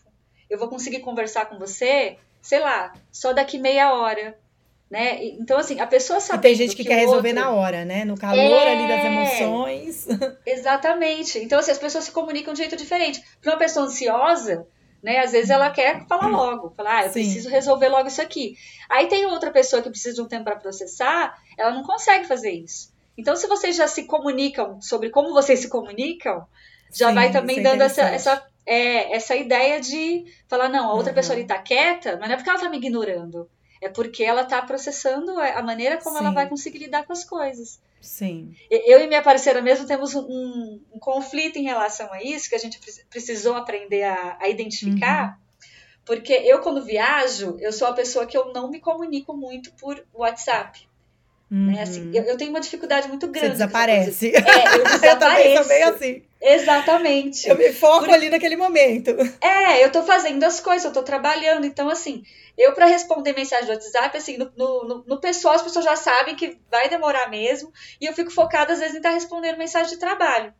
[0.49, 4.37] Eu vou conseguir conversar com você, sei lá, só daqui meia hora.
[4.89, 5.23] Né?
[5.23, 6.39] Então, assim, a pessoa sabe.
[6.39, 7.45] E tem gente que, que quer resolver outro...
[7.45, 8.03] na hora, né?
[8.03, 8.73] No calor é...
[8.73, 10.07] ali das emoções.
[10.45, 11.39] Exatamente.
[11.39, 13.23] Então, assim, as pessoas se comunicam de um jeito diferente.
[13.41, 14.67] Para uma pessoa ansiosa,
[15.01, 15.19] né?
[15.19, 17.21] Às vezes ela quer falar logo, falar, ah, eu Sim.
[17.21, 18.57] preciso resolver logo isso aqui.
[18.89, 22.51] Aí tem outra pessoa que precisa de um tempo para processar, ela não consegue fazer
[22.51, 22.90] isso.
[23.17, 26.45] Então, se vocês já se comunicam sobre como vocês se comunicam,
[26.93, 30.93] já Sim, vai também é dando essa, essa, é, essa ideia de falar, não, a
[30.93, 31.15] outra uhum.
[31.15, 33.49] pessoa ali tá quieta, mas não é porque ela tá me ignorando.
[33.81, 36.23] É porque ela tá processando a maneira como Sim.
[36.23, 37.81] ela vai conseguir lidar com as coisas.
[37.99, 38.55] Sim.
[38.69, 42.59] Eu e minha parceira mesmo temos um, um conflito em relação a isso, que a
[42.59, 45.29] gente precisou aprender a, a identificar.
[45.29, 45.65] Uhum.
[46.05, 50.03] Porque eu, quando viajo, eu sou a pessoa que eu não me comunico muito por
[50.13, 50.87] WhatsApp.
[51.51, 51.73] Uhum.
[51.73, 51.81] Né?
[51.81, 53.47] Assim, eu, eu, tenho uma dificuldade muito grande.
[53.47, 54.31] Você desaparece.
[54.33, 55.49] É, eu desapareço.
[55.51, 56.23] eu também assim.
[56.41, 57.49] Exatamente.
[57.49, 58.13] Eu me foco Por...
[58.13, 59.11] ali naquele momento.
[59.41, 61.65] É, eu tô fazendo as coisas, eu tô trabalhando.
[61.65, 62.23] Então, assim,
[62.57, 66.35] eu para responder mensagem do WhatsApp, assim, no, no, no, pessoal as pessoas já sabem
[66.35, 67.71] que vai demorar mesmo.
[67.99, 70.53] E eu fico focada, às vezes, em estar tá respondendo mensagem de trabalho.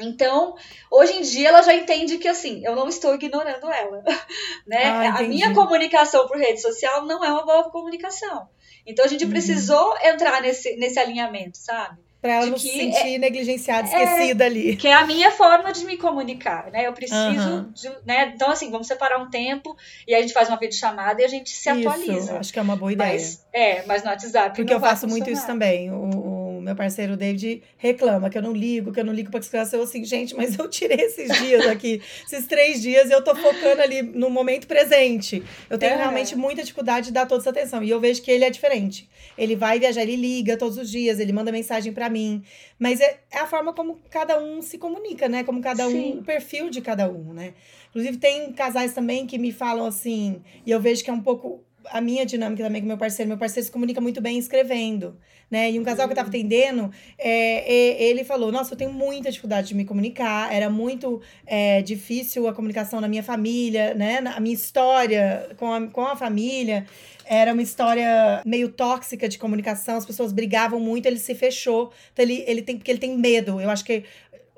[0.00, 0.56] Então,
[0.90, 4.02] hoje em dia, ela já entende que, assim, eu não estou ignorando ela.
[4.66, 4.84] Né?
[4.84, 8.48] Ah, a minha comunicação por rede social não é uma boa comunicação.
[8.86, 9.30] Então a gente uhum.
[9.30, 11.98] precisou entrar nesse, nesse alinhamento, sabe?
[12.20, 14.76] Pra ela não se sentir é, negligenciada, esquecida é, ali.
[14.76, 16.86] Que é a minha forma de me comunicar, né?
[16.86, 17.70] Eu preciso, uhum.
[17.72, 18.32] de, né?
[18.34, 19.74] Então, assim, vamos separar um tempo
[20.06, 22.38] e a gente faz uma videochamada e a gente se isso, atualiza.
[22.38, 23.12] Acho que é uma boa ideia.
[23.12, 24.54] Mas, é, mas no WhatsApp.
[24.54, 25.90] Porque eu faço muito isso também.
[25.90, 26.39] O
[26.70, 29.78] meu parceiro David reclama que eu não ligo, que eu não ligo para descansar.
[29.78, 33.34] Eu assim, gente, mas eu tirei esses dias aqui, esses três dias, e eu tô
[33.34, 35.42] focando ali no momento presente.
[35.68, 35.96] Eu tenho é.
[35.96, 37.82] realmente muita dificuldade de dar toda essa atenção.
[37.82, 39.08] E eu vejo que ele é diferente.
[39.36, 42.42] Ele vai viajar, ele liga todos os dias, ele manda mensagem para mim.
[42.78, 45.42] Mas é, é, a forma como cada um se comunica, né?
[45.42, 46.14] Como cada Sim.
[46.14, 47.54] um, o perfil de cada um, né?
[47.90, 51.64] Inclusive, tem casais também que me falam assim, e eu vejo que é um pouco
[51.86, 53.28] a minha dinâmica também com meu parceiro.
[53.28, 55.16] Meu parceiro se comunica muito bem escrevendo,
[55.50, 55.70] né?
[55.70, 59.30] E um casal que eu tava atendendo, é, é, ele falou: Nossa, eu tenho muita
[59.30, 60.52] dificuldade de me comunicar.
[60.52, 64.18] Era muito é, difícil a comunicação na minha família, né?
[64.18, 66.86] A minha história com a, com a família.
[67.24, 71.92] Era uma história meio tóxica de comunicação, as pessoas brigavam muito, ele se fechou.
[72.12, 73.60] Então, ele, ele tem, porque ele tem medo.
[73.60, 74.02] Eu acho que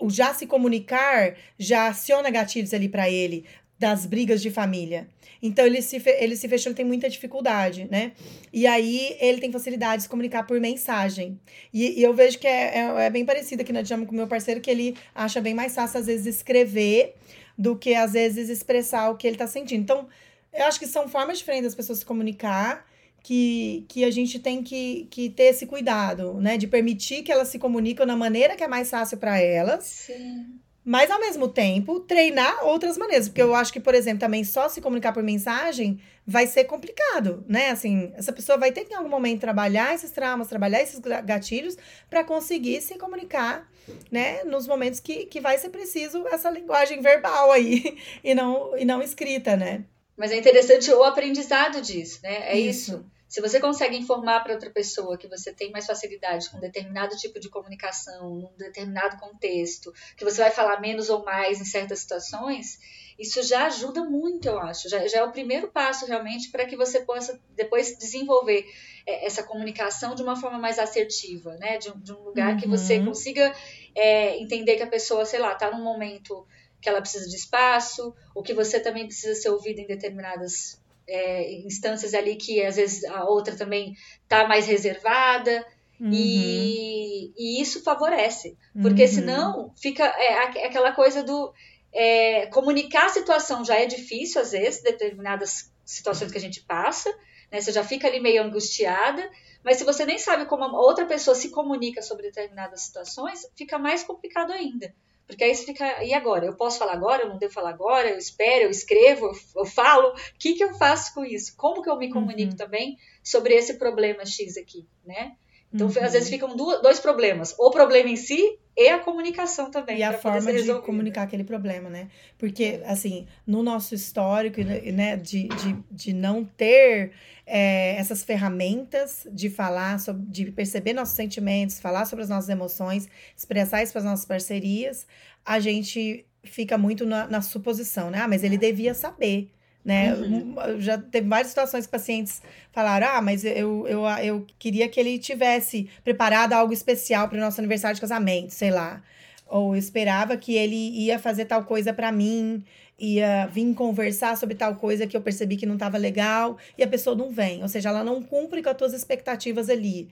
[0.03, 3.45] o já se comunicar já aciona gatilhos ali para ele
[3.83, 5.09] das brigas de família.
[5.43, 8.13] Então ele se, ele se fechou, ele tem muita dificuldade, né?
[8.53, 11.37] E aí ele tem facilidade de se comunicar por mensagem.
[11.75, 14.19] E, e eu vejo que é, é, é, bem parecido aqui na dinâmica com o
[14.19, 17.15] meu parceiro, que ele acha bem mais fácil, às vezes, escrever
[17.59, 19.83] do que, às vezes, expressar o que ele tá sentindo.
[19.83, 20.07] Então,
[20.53, 22.87] eu acho que são formas diferentes das pessoas se comunicar.
[23.25, 26.59] Que, que a gente tem que, que ter esse cuidado, né?
[26.59, 29.85] De permitir que elas se comuniquem na maneira que é mais fácil para elas.
[29.85, 33.29] Sim Mas, ao mesmo tempo, treinar outras maneiras.
[33.29, 37.45] Porque eu acho que, por exemplo, também só se comunicar por mensagem vai ser complicado,
[37.49, 37.71] né?
[37.71, 41.77] Assim, essa pessoa vai ter que, em algum momento, trabalhar esses traumas, trabalhar esses gatilhos
[42.11, 43.69] para conseguir se comunicar,
[44.11, 44.43] né?
[44.45, 49.01] Nos momentos que, que vai ser preciso essa linguagem verbal aí e não, e não
[49.01, 49.85] escrita, né?
[50.17, 52.53] Mas é interessante o aprendizado disso, né?
[52.53, 52.93] É isso.
[52.93, 53.13] isso.
[53.33, 57.41] Se você consegue informar para outra pessoa que você tem mais facilidade com determinado tipo
[57.41, 62.79] de comunicação, num determinado contexto, que você vai falar menos ou mais em certas situações,
[63.19, 64.87] isso já ajuda muito, eu acho.
[64.87, 68.67] Já, já é o primeiro passo realmente para que você possa depois desenvolver
[69.07, 71.79] é, essa comunicação de uma forma mais assertiva, né?
[71.79, 72.61] De, de um lugar uhum.
[72.61, 73.51] que você consiga
[73.95, 76.47] é, entender que a pessoa, sei lá, está num momento
[76.83, 81.53] que ela precisa de espaço, ou que você também precisa ser ouvido em determinadas é,
[81.67, 85.65] instâncias ali que às vezes a outra também está mais reservada.
[86.01, 86.11] Uhum.
[86.13, 89.09] E, e, isso favorece, porque uhum.
[89.09, 91.53] senão fica é, aquela coisa do
[91.93, 97.09] é, comunicar a situação já é difícil às vezes, determinadas situações que a gente passa,
[97.53, 97.61] né?
[97.61, 99.31] Você já fica ali meio angustiada,
[99.65, 103.79] mas se você nem sabe como a outra pessoa se comunica sobre determinadas situações, fica
[103.79, 104.93] mais complicado ainda.
[105.27, 106.47] Porque aí você fica, e agora?
[106.47, 107.23] Eu posso falar agora?
[107.23, 108.11] Eu não devo falar agora?
[108.11, 110.09] Eu espero, eu escrevo, eu, eu falo?
[110.09, 111.57] O que, que eu faço com isso?
[111.57, 112.57] Como que eu me comunico uhum.
[112.57, 115.37] também sobre esse problema X aqui, né?
[115.73, 116.05] Então, uhum.
[116.05, 117.55] às vezes ficam dois problemas.
[117.59, 119.99] O problema em si e a comunicação também.
[119.99, 122.09] E a forma de comunicar aquele problema, né?
[122.39, 127.13] Porque, assim, no nosso histórico, né, de, de, de não ter
[127.47, 133.09] é, essas ferramentas de falar, sobre, de perceber nossos sentimentos, falar sobre as nossas emoções,
[133.37, 135.07] expressar isso para as nossas parcerias,
[135.45, 138.21] a gente fica muito na, na suposição, né?
[138.23, 139.51] Ah, mas ele devia saber
[139.85, 140.15] né?
[140.15, 140.55] Uhum.
[140.81, 142.41] Já teve várias situações que pacientes
[142.71, 147.41] falaram: ah, mas eu, eu, eu queria que ele tivesse preparado algo especial para o
[147.41, 149.03] nosso aniversário de casamento, sei lá.
[149.47, 152.65] Ou eu esperava que ele ia fazer tal coisa para mim,
[152.99, 156.89] ia vir conversar sobre tal coisa que eu percebi que não estava legal, e a
[156.89, 157.63] pessoa não vem.
[157.63, 160.09] Ou seja, ela não cumpre com as tuas expectativas ali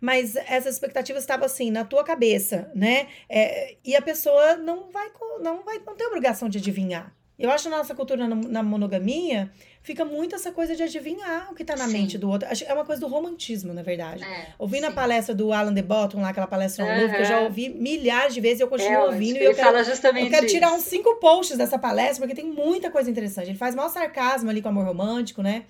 [0.00, 3.06] mas essas expectativas estavam assim na tua cabeça, né?
[3.26, 5.10] É, e a pessoa não vai,
[5.40, 7.14] não vai, não tem obrigação de adivinhar.
[7.36, 9.50] Eu acho que na nossa cultura na monogamia
[9.82, 11.92] fica muito essa coisa de adivinhar o que está na sim.
[11.92, 12.48] mente do outro.
[12.48, 14.22] É uma coisa do romantismo, na verdade.
[14.22, 14.92] É, Ouvindo sim.
[14.92, 17.10] a palestra do Alan de Botton, lá, aquela palestra uhum.
[17.10, 19.36] que eu já ouvi milhares de vezes e eu continuo é, ouvindo.
[19.36, 23.10] e eu quero, eu quero tirar uns cinco posts dessa palestra, porque tem muita coisa
[23.10, 23.48] interessante.
[23.48, 25.64] Ele faz maior sarcasmo ali com amor romântico, né?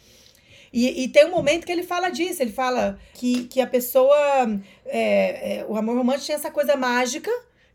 [0.70, 4.16] E, e, tem um momento que ele fala disso, ele fala que, que a pessoa.
[4.86, 7.30] É, é, o amor romântico tinha essa coisa mágica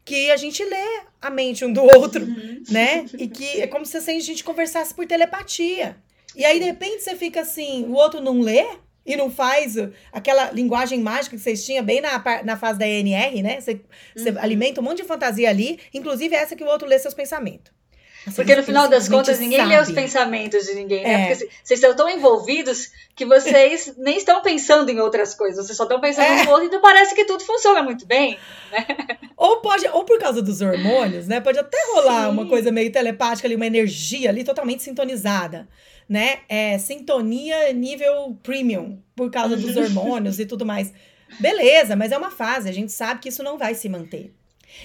[0.10, 2.64] que a gente lê a mente um do outro, uhum.
[2.72, 3.06] né?
[3.16, 5.98] E que é como se assim, a gente conversasse por telepatia.
[6.36, 8.66] E aí, de repente, você fica assim, o outro não lê
[9.06, 9.76] e não faz
[10.12, 13.62] aquela linguagem mágica que vocês tinham bem na, na fase da ENR, né?
[13.62, 13.80] Você, uhum.
[14.16, 17.72] você alimenta um monte de fantasia ali, inclusive essa que o outro lê seus pensamentos.
[18.36, 19.70] Porque no final das contas, ninguém sabe.
[19.70, 21.14] lê os pensamentos de ninguém, né?
[21.14, 21.28] É.
[21.28, 25.84] Porque vocês estão tão envolvidos que vocês nem estão pensando em outras coisas, vocês só
[25.84, 26.44] estão pensando é.
[26.44, 28.38] no outro, então parece que tudo funciona muito bem,
[28.72, 28.86] né?
[29.38, 31.40] Ou pode, ou por causa dos hormônios, né?
[31.40, 32.32] Pode até rolar Sim.
[32.32, 35.68] uma coisa meio telepática ali, uma energia ali totalmente sintonizada,
[36.10, 36.40] né?
[36.50, 40.92] É, sintonia nível premium, por causa dos hormônios e tudo mais.
[41.40, 44.34] Beleza, mas é uma fase, a gente sabe que isso não vai se manter.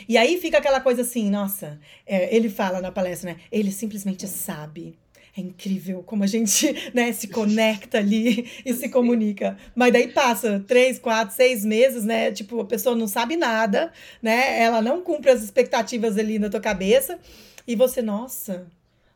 [0.09, 3.41] E aí fica aquela coisa assim, nossa, é, ele fala na palestra, né?
[3.51, 4.97] Ele simplesmente sabe.
[5.37, 9.57] É incrível como a gente né, se conecta ali e se comunica.
[9.75, 12.31] Mas daí passa três, quatro, seis meses, né?
[12.31, 13.93] Tipo, a pessoa não sabe nada,
[14.23, 14.61] né?
[14.63, 17.19] Ela não cumpre as expectativas ali na tua cabeça.
[17.67, 18.67] E você, nossa,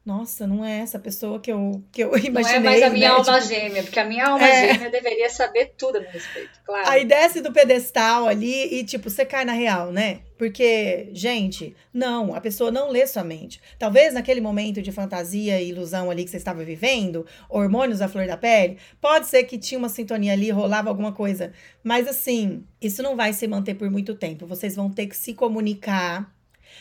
[0.09, 2.33] nossa, não é essa pessoa que eu, que eu imaginei.
[2.41, 3.15] Não é mais a minha né?
[3.15, 4.73] alma tipo, gêmea, porque a minha alma é...
[4.73, 6.89] gêmea deveria saber tudo a meu respeito, claro.
[6.89, 10.21] Aí desce do pedestal ali e, tipo, você cai na real, né?
[10.39, 13.61] Porque, gente, não, a pessoa não lê sua mente.
[13.79, 18.27] Talvez naquele momento de fantasia e ilusão ali que você estava vivendo, hormônios à flor
[18.27, 21.53] da pele, pode ser que tinha uma sintonia ali, rolava alguma coisa.
[21.85, 24.47] Mas, assim, isso não vai se manter por muito tempo.
[24.47, 26.33] Vocês vão ter que se comunicar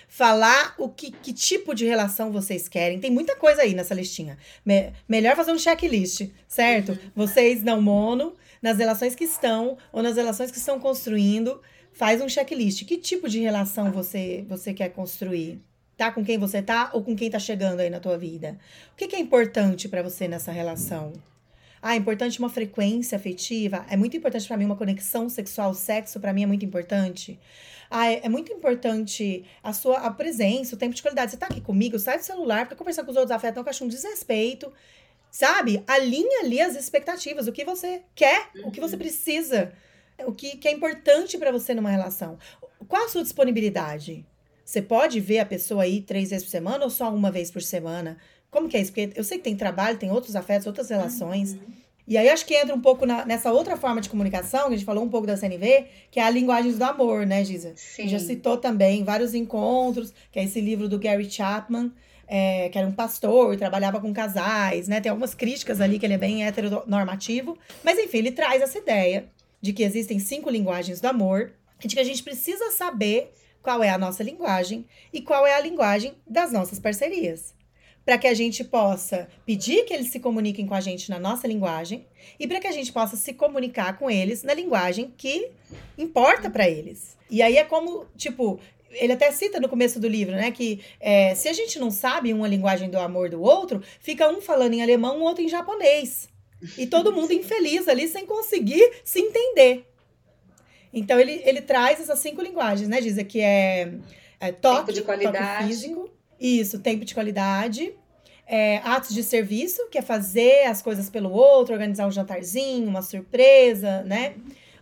[0.08, 3.00] falar o que, que tipo de relação vocês querem.
[3.00, 4.38] Tem muita coisa aí nessa listinha.
[4.66, 6.92] Me, melhor fazer um checklist, certo?
[6.92, 6.98] Uhum.
[7.16, 12.30] Vocês não mono, nas relações que estão ou nas relações que estão construindo, faz um
[12.30, 12.86] checklist.
[12.86, 15.62] Que tipo de relação você, você quer construir?
[15.96, 18.58] Tá com quem você tá ou com quem tá chegando aí na tua vida?
[18.94, 21.14] O que, que é importante para você nessa relação?
[21.82, 23.86] Ah, é importante uma frequência afetiva?
[23.90, 27.40] É muito importante para mim uma conexão sexual, sexo para mim é muito importante.
[27.90, 31.32] Ah, é, é, muito importante a sua a presença, o tempo de qualidade.
[31.32, 33.70] Você tá aqui comigo, sai do celular, para conversar com os outros afetos, não que
[33.70, 34.72] eu acho um desrespeito.
[35.30, 35.84] Sabe?
[35.86, 38.70] Alinha ali as expectativas, o que você quer, uhum.
[38.70, 39.00] o que você uhum.
[39.00, 39.74] precisa,
[40.26, 42.38] o que, que é importante para você numa relação.
[42.88, 44.26] Qual a sua disponibilidade?
[44.64, 47.62] Você pode ver a pessoa aí três vezes por semana ou só uma vez por
[47.62, 48.18] semana?
[48.50, 48.92] Como que é isso?
[48.92, 51.54] Porque eu sei que tem trabalho, tem outros afetos, outras relações.
[51.54, 51.60] Uhum.
[52.08, 54.78] E aí acho que entra um pouco na, nessa outra forma de comunicação, que a
[54.78, 57.74] gente falou um pouco da CNV, que é a linguagem do amor, né, Giza?
[57.76, 58.08] Sim.
[58.08, 61.92] Já citou também vários encontros, que é esse livro do Gary Chapman,
[62.26, 65.02] é, que era um pastor, trabalhava com casais, né?
[65.02, 67.58] Tem algumas críticas ali que ele é bem heteronormativo.
[67.84, 69.30] Mas enfim, ele traz essa ideia
[69.62, 71.52] de que existem cinco linguagens do amor
[71.84, 75.56] e de que a gente precisa saber qual é a nossa linguagem e qual é
[75.56, 77.54] a linguagem das nossas parcerias.
[78.08, 81.46] Para que a gente possa pedir que eles se comuniquem com a gente na nossa
[81.46, 82.06] linguagem
[82.40, 85.52] e para que a gente possa se comunicar com eles na linguagem que
[85.98, 87.18] importa para eles.
[87.30, 91.36] E aí é como, tipo, ele até cita no começo do livro, né, que é,
[91.36, 94.82] se a gente não sabe uma linguagem do amor do outro, fica um falando em
[94.82, 96.30] alemão, o outro em japonês.
[96.78, 99.86] E todo mundo infeliz ali sem conseguir se entender.
[100.94, 103.02] Então ele, ele traz essas cinco linguagens, né?
[103.02, 103.96] Diz que é,
[104.40, 105.38] é toque, tempo de qualidade.
[105.38, 107.94] toque físico, isso, tempo de qualidade,
[108.46, 113.02] é, atos de serviço, que é fazer as coisas pelo outro, organizar um jantarzinho, uma
[113.02, 114.36] surpresa, né?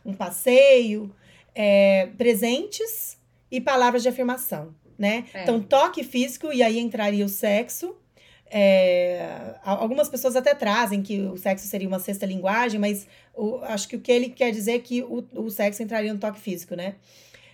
[0.06, 1.14] Um passeio,
[1.54, 3.18] é, presentes
[3.50, 5.26] e palavras de afirmação, né?
[5.34, 5.44] É.
[5.44, 7.96] Então, toque físico, e aí entraria o sexo,
[8.48, 13.88] é, algumas pessoas até trazem que o sexo seria uma sexta linguagem, mas o, acho
[13.88, 16.76] que o que ele quer dizer é que o, o sexo entraria no toque físico,
[16.76, 16.96] né?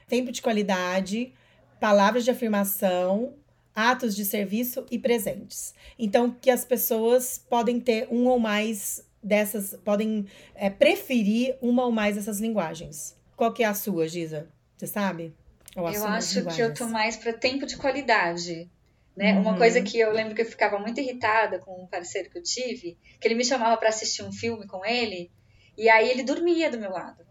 [0.07, 1.33] Tempo de qualidade,
[1.79, 3.33] palavras de afirmação,
[3.75, 5.73] atos de serviço e presentes.
[5.97, 11.91] Então, que as pessoas podem ter um ou mais dessas, podem é, preferir uma ou
[11.91, 13.15] mais dessas linguagens.
[13.36, 14.47] Qual que é a sua, Giza?
[14.77, 15.34] Você sabe?
[15.75, 18.69] eu acho que eu tô mais para tempo de qualidade.
[19.15, 19.34] Né?
[19.34, 19.41] Uhum.
[19.41, 22.43] Uma coisa que eu lembro que eu ficava muito irritada com um parceiro que eu
[22.43, 25.31] tive, que ele me chamava para assistir um filme com ele,
[25.77, 27.25] e aí ele dormia do meu lado.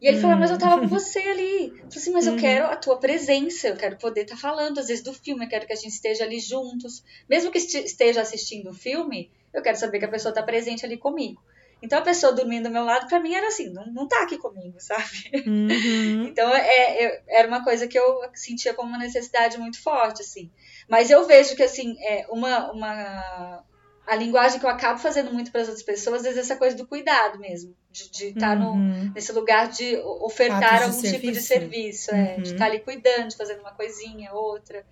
[0.00, 0.22] E ele uhum.
[0.22, 1.68] falou, mas eu tava com você ali.
[1.68, 2.34] Eu falei assim, mas uhum.
[2.34, 5.44] eu quero a tua presença, eu quero poder estar tá falando, às vezes, do filme,
[5.44, 7.02] eu quero que a gente esteja ali juntos.
[7.28, 10.96] Mesmo que esteja assistindo o filme, eu quero saber que a pessoa está presente ali
[10.96, 11.42] comigo.
[11.82, 14.38] Então a pessoa dormindo do meu lado, para mim era assim, não, não tá aqui
[14.38, 15.30] comigo, sabe?
[15.46, 16.24] Uhum.
[16.24, 20.50] Então é, é, era uma coisa que eu sentia como uma necessidade muito forte, assim.
[20.88, 23.64] Mas eu vejo que, assim, é uma, uma.
[24.06, 26.76] A linguagem que eu acabo fazendo muito para as outras pessoas, às vezes, essa coisa
[26.76, 27.74] do cuidado mesmo.
[27.90, 29.12] De estar tá uhum.
[29.14, 32.10] nesse lugar de ofertar algum de tipo de serviço.
[32.10, 32.42] É, uhum.
[32.42, 34.84] De estar tá ali cuidando, de fazendo uma coisinha, outra.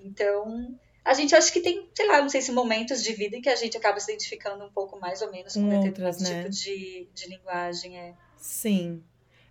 [0.00, 3.40] Então, a gente acha que tem, sei lá, não sei se momentos de vida em
[3.40, 6.42] que a gente acaba se identificando um pouco mais ou menos com, com determinado né?
[6.42, 7.98] tipo de, de linguagem.
[7.98, 8.14] É.
[8.36, 9.02] Sim.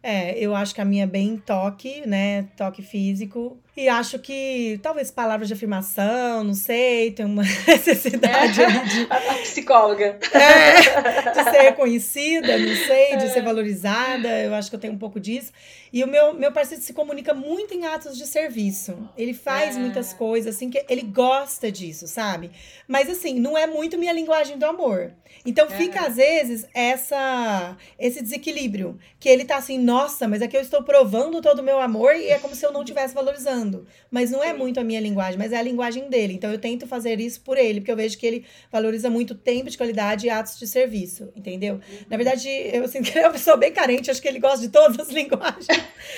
[0.04, 2.44] É, eu acho que a minha é bem toque, né?
[2.56, 3.60] Toque físico.
[3.78, 9.06] E acho que talvez palavras de afirmação, não sei, tem uma necessidade é, de.
[9.14, 10.18] A psicóloga.
[10.34, 13.30] É, de ser reconhecida, não sei, de é.
[13.30, 14.28] ser valorizada.
[14.42, 15.52] Eu acho que eu tenho um pouco disso.
[15.94, 18.98] E o meu, meu parceiro se comunica muito em atos de serviço.
[19.16, 19.80] Ele faz é.
[19.80, 22.50] muitas coisas, assim, que ele gosta disso, sabe?
[22.88, 25.14] Mas, assim, não é muito minha linguagem do amor.
[25.46, 28.98] Então, fica, às vezes, essa esse desequilíbrio.
[29.20, 32.16] Que ele tá assim, nossa, mas é que eu estou provando todo o meu amor
[32.16, 33.86] e é como se eu não estivesse valorizando falando.
[34.10, 36.34] Mas não é muito a minha linguagem, mas é a linguagem dele.
[36.34, 39.70] Então eu tento fazer isso por ele, porque eu vejo que ele valoriza muito tempo
[39.70, 41.76] de qualidade e atos de serviço, entendeu?
[41.76, 41.98] Uhum.
[42.10, 44.60] Na verdade, eu sinto que ele é uma pessoa bem carente, acho que ele gosta
[44.60, 45.68] de todas as linguagens.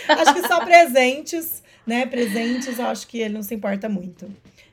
[0.08, 2.06] acho que só presentes, né?
[2.06, 4.30] Presentes, eu acho que ele não se importa muito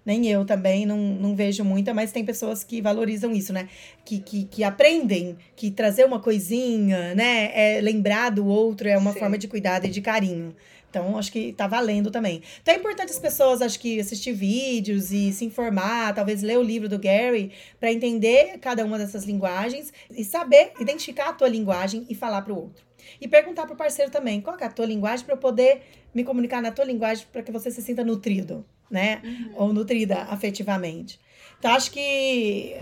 [0.07, 3.69] nem eu também não, não vejo muita, mas tem pessoas que valorizam isso, né?
[4.05, 7.51] Que, que, que aprendem que trazer uma coisinha, né?
[7.53, 9.19] É lembrar do outro é uma Sim.
[9.19, 10.55] forma de cuidado e de carinho.
[10.97, 12.43] Então, acho que tá valendo também.
[12.63, 16.63] Então, é importante as pessoas, acho que, assistir vídeos e se informar, talvez ler o
[16.63, 22.07] livro do Gary, para entender cada uma dessas linguagens e saber identificar a tua linguagem
[22.09, 22.83] e falar para o outro.
[23.21, 25.83] E perguntar para o parceiro também, qual é a tua linguagem para eu poder
[26.15, 29.21] me comunicar na tua linguagem para que você se sinta nutrido, né?
[29.23, 29.53] Uhum.
[29.57, 31.21] Ou nutrida afetivamente.
[31.59, 32.75] Então, acho que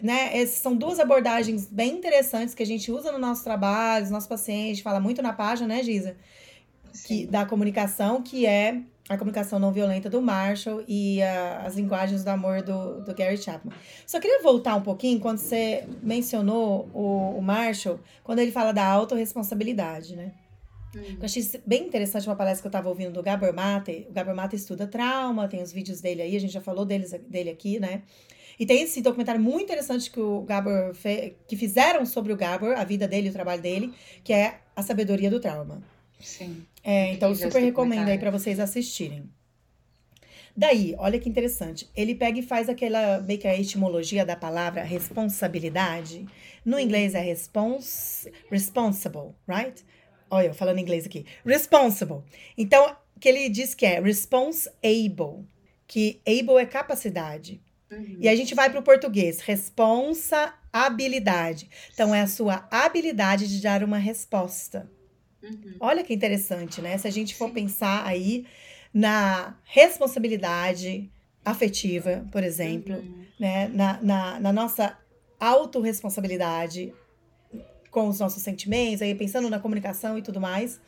[0.00, 4.10] né, essas são duas abordagens bem interessantes que a gente usa no nosso trabalho, os
[4.10, 6.16] nossos pacientes, fala muito na página, né, Giza?
[7.04, 12.28] Que, da comunicação, que é a comunicação não violenta do Marshall e as linguagens do
[12.28, 13.72] amor do, do Gary Chapman.
[14.04, 18.84] Só queria voltar um pouquinho quando você mencionou o, o Marshall, quando ele fala da
[18.84, 20.32] autorresponsabilidade, né?
[20.94, 21.16] Uhum.
[21.20, 24.06] Eu achei bem interessante uma palestra que eu estava ouvindo do Gabor Mate.
[24.08, 27.12] O Gabor Mate estuda trauma, tem os vídeos dele aí, a gente já falou deles,
[27.28, 28.02] dele aqui, né?
[28.58, 32.72] E tem esse documentário muito interessante que o Gabor fe, que fizeram sobre o Gabor,
[32.72, 33.92] a vida dele, o trabalho dele,
[34.24, 35.82] que é a sabedoria do trauma.
[36.20, 36.64] Sim.
[36.82, 39.28] É, então super recomendo aí para vocês assistirem.
[40.56, 41.86] Daí, olha que interessante.
[41.94, 46.26] Ele pega e faz aquela meio que a etimologia da palavra responsabilidade.
[46.64, 49.84] No inglês é respons, responsible, right?
[50.30, 51.26] Olha, eu falando inglês aqui.
[51.44, 52.22] Responsible.
[52.56, 55.44] Então, que ele diz que é responsible,
[55.86, 57.60] que able é capacidade.
[57.90, 58.16] Uhum.
[58.20, 61.68] E a gente vai para o português, responsabilidade.
[61.92, 64.90] Então, é a sua habilidade de dar uma resposta.
[65.50, 65.76] Uhum.
[65.80, 66.96] Olha que interessante, né?
[66.98, 67.54] Se a gente for Sim.
[67.54, 68.46] pensar aí
[68.92, 71.10] na responsabilidade
[71.44, 73.24] afetiva, por exemplo, uhum.
[73.38, 73.68] né?
[73.68, 74.98] na, na, na nossa
[75.38, 76.92] autorresponsabilidade
[77.90, 80.80] com os nossos sentimentos, aí pensando na comunicação e tudo mais,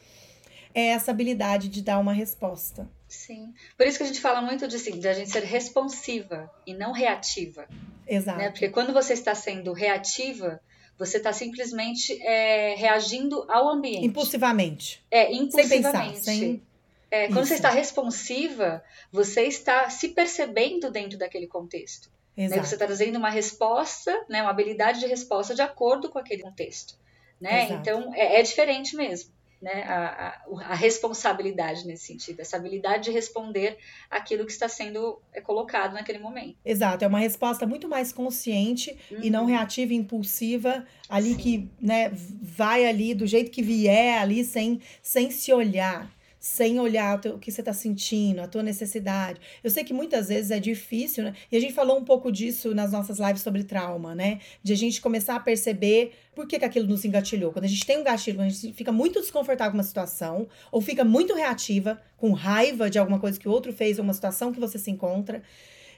[0.75, 2.89] é essa habilidade de dar uma resposta.
[3.09, 3.55] Sim.
[3.77, 6.75] Por isso que a gente fala muito de, assim, de a gente ser responsiva e
[6.75, 7.67] não reativa.
[8.07, 8.39] Exato.
[8.39, 8.51] Né?
[8.51, 10.61] Porque quando você está sendo reativa,
[10.99, 14.07] você está simplesmente é, reagindo ao ambiente.
[14.07, 15.03] Impulsivamente.
[15.11, 15.69] É, impulsivamente.
[15.69, 16.63] Sem pensar, sem...
[17.11, 17.49] É, quando Isso.
[17.49, 22.11] você está responsiva, você está se percebendo dentro daquele contexto.
[22.37, 22.49] Né?
[22.49, 26.95] Você está trazendo uma resposta, né, uma habilidade de resposta de acordo com aquele contexto.
[27.41, 27.71] Né?
[27.71, 33.11] Então, é, é diferente mesmo né, a, a, a, responsabilidade nesse sentido, essa habilidade de
[33.11, 33.77] responder
[34.11, 36.57] aquilo que está sendo é, colocado naquele momento.
[36.65, 39.19] Exato, é uma resposta muito mais consciente uhum.
[39.23, 39.49] e não uhum.
[39.49, 41.37] reativa e impulsiva, ali Sim.
[41.37, 46.09] que né, vai ali do jeito que vier, ali sem, sem se olhar
[46.49, 49.39] sem olhar o que você está sentindo, a tua necessidade.
[49.63, 51.35] Eu sei que muitas vezes é difícil, né?
[51.53, 54.41] E a gente falou um pouco disso nas nossas lives sobre trauma, né?
[54.63, 57.53] De a gente começar a perceber por que, que aquilo nos engatilhou.
[57.53, 60.49] Quando a gente tem um gatilho, quando a gente fica muito desconfortável com uma situação,
[60.73, 64.15] ou fica muito reativa, com raiva de alguma coisa que o outro fez, ou uma
[64.15, 65.43] situação que você se encontra,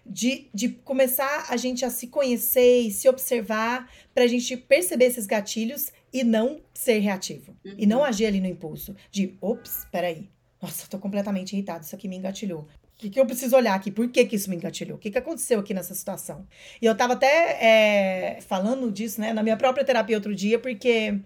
[0.04, 5.04] de, de começar a gente a se conhecer e se observar para a gente perceber
[5.04, 7.56] esses gatilhos e não ser reativo.
[7.64, 7.74] Uhum.
[7.78, 8.04] E não uhum.
[8.04, 8.96] agir ali no impulso.
[9.12, 10.28] De, ops, peraí,
[10.60, 12.60] nossa, eu tô completamente irritado, isso aqui me engatilhou.
[12.60, 12.66] O
[12.98, 13.90] que, que eu preciso olhar aqui?
[13.90, 14.96] Por que, que isso me engatilhou?
[14.96, 16.46] O que, que aconteceu aqui nessa situação?
[16.82, 21.18] E eu tava até é, falando disso, né, na minha própria terapia outro dia, porque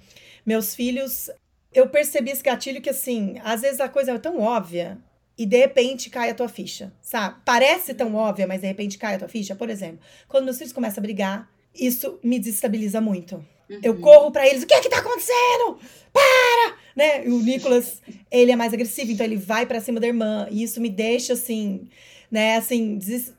[0.46, 1.30] meus filhos,
[1.72, 4.98] eu percebi esse gatilho que, assim, às vezes a coisa é tão óbvia
[5.36, 7.36] e de repente cai a tua ficha, sabe?
[7.44, 9.56] Parece tão óbvia, mas de repente cai a tua ficha.
[9.56, 13.44] Por exemplo, quando meus filhos começam a brigar, isso me desestabiliza muito.
[13.68, 13.80] Uhum.
[13.82, 15.78] Eu corro para eles, o que é que tá acontecendo?
[16.12, 16.83] Para!
[16.94, 17.26] Né?
[17.26, 20.62] E o Nicolas, ele é mais agressivo, então ele vai para cima da irmã, e
[20.62, 21.88] isso me deixa assim,
[22.30, 23.32] né, assim, des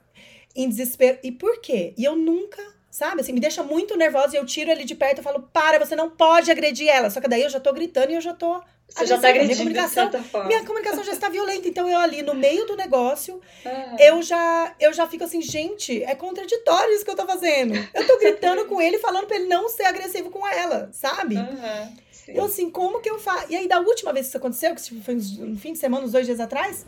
[0.56, 1.20] em desespero.
[1.22, 1.94] E por quê?
[1.98, 5.20] E eu nunca, sabe, assim, me deixa muito nervosa e eu tiro ele de perto
[5.20, 7.10] e falo: "Para, você não pode agredir ela".
[7.10, 9.66] Só que daí eu já tô gritando e eu já tô você já tá agredindo
[9.66, 13.98] minha comunicação, minha comunicação já está violenta, então eu ali no meio do negócio, uhum.
[14.00, 17.74] eu já eu já fico assim, gente, é contraditório isso que eu tô fazendo.
[17.94, 21.36] Eu tô gritando com ele, falando para ele não ser agressivo com ela, sabe?
[21.36, 21.98] Uhum.
[22.28, 23.52] Eu assim, como que eu faço?
[23.52, 26.12] E aí, da última vez que isso aconteceu, que foi no fim de semana, uns
[26.12, 26.86] dois dias atrás,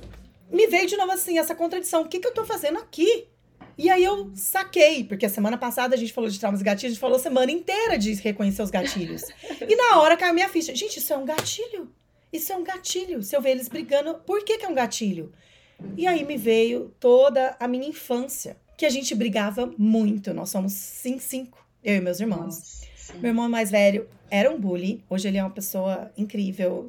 [0.52, 2.02] me veio de novo assim, essa contradição.
[2.02, 3.28] O que, que eu tô fazendo aqui?
[3.78, 6.96] E aí eu saquei, porque a semana passada a gente falou de traumas gatilhos, a
[6.96, 9.22] gente falou a semana inteira de reconhecer os gatilhos.
[9.68, 10.76] e na hora caiu minha ficha.
[10.76, 11.92] Gente, isso é um gatilho.
[12.34, 13.22] Isso é um gatilho.
[13.22, 15.32] Se eu ver eles brigando, por que, que é um gatilho?
[15.96, 20.34] E aí me veio toda a minha infância, que a gente brigava muito.
[20.34, 22.46] Nós somos cinco, cinco, eu e meus irmãos.
[22.46, 22.87] Nossa.
[23.16, 25.04] Meu irmão mais velho era um bully.
[25.10, 26.88] Hoje ele é uma pessoa incrível.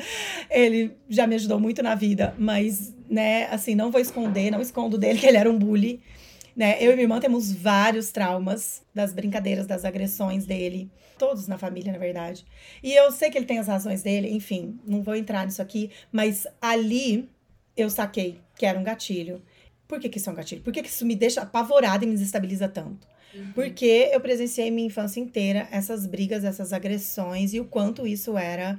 [0.50, 4.98] ele já me ajudou muito na vida, mas, né, assim, não vou esconder, não escondo
[4.98, 6.00] dele que ele era um bully.
[6.56, 6.76] Né?
[6.80, 10.90] Eu e minha irmã temos vários traumas das brincadeiras, das agressões dele.
[11.16, 12.44] Todos na família, na verdade.
[12.82, 15.90] E eu sei que ele tem as razões dele, enfim, não vou entrar nisso aqui,
[16.10, 17.28] mas ali
[17.76, 19.40] eu saquei que era um gatilho.
[19.86, 20.62] Por que, que isso é um gatilho?
[20.62, 23.06] Por que, que isso me deixa apavorada e me desestabiliza tanto?
[23.34, 23.52] Uhum.
[23.54, 28.78] Porque eu presenciei minha infância inteira essas brigas, essas agressões e o quanto isso era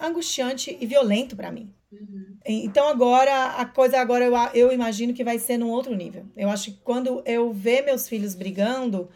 [0.00, 1.72] angustiante e violento para mim.
[1.90, 2.36] Uhum.
[2.44, 6.24] Então agora a coisa agora eu, eu imagino que vai ser num outro nível.
[6.36, 9.08] Eu acho que quando eu ver meus filhos brigando,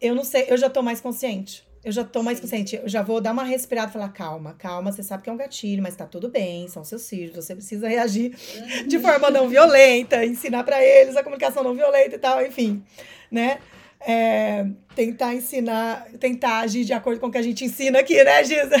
[0.00, 1.68] eu não sei, eu já tô mais consciente.
[1.82, 2.42] Eu já tô mais Sim.
[2.42, 2.76] consciente.
[2.76, 5.36] Eu já vou dar uma respirada e falar: calma, calma, você sabe que é um
[5.36, 8.86] gatilho, mas tá tudo bem, são seus filhos, você precisa reagir uhum.
[8.86, 12.82] de forma não violenta, ensinar para eles a comunicação não violenta e tal, enfim,
[13.30, 13.60] né?
[14.00, 18.42] É, tentar ensinar, tentar agir de acordo com o que a gente ensina aqui, né,
[18.42, 18.76] Giza?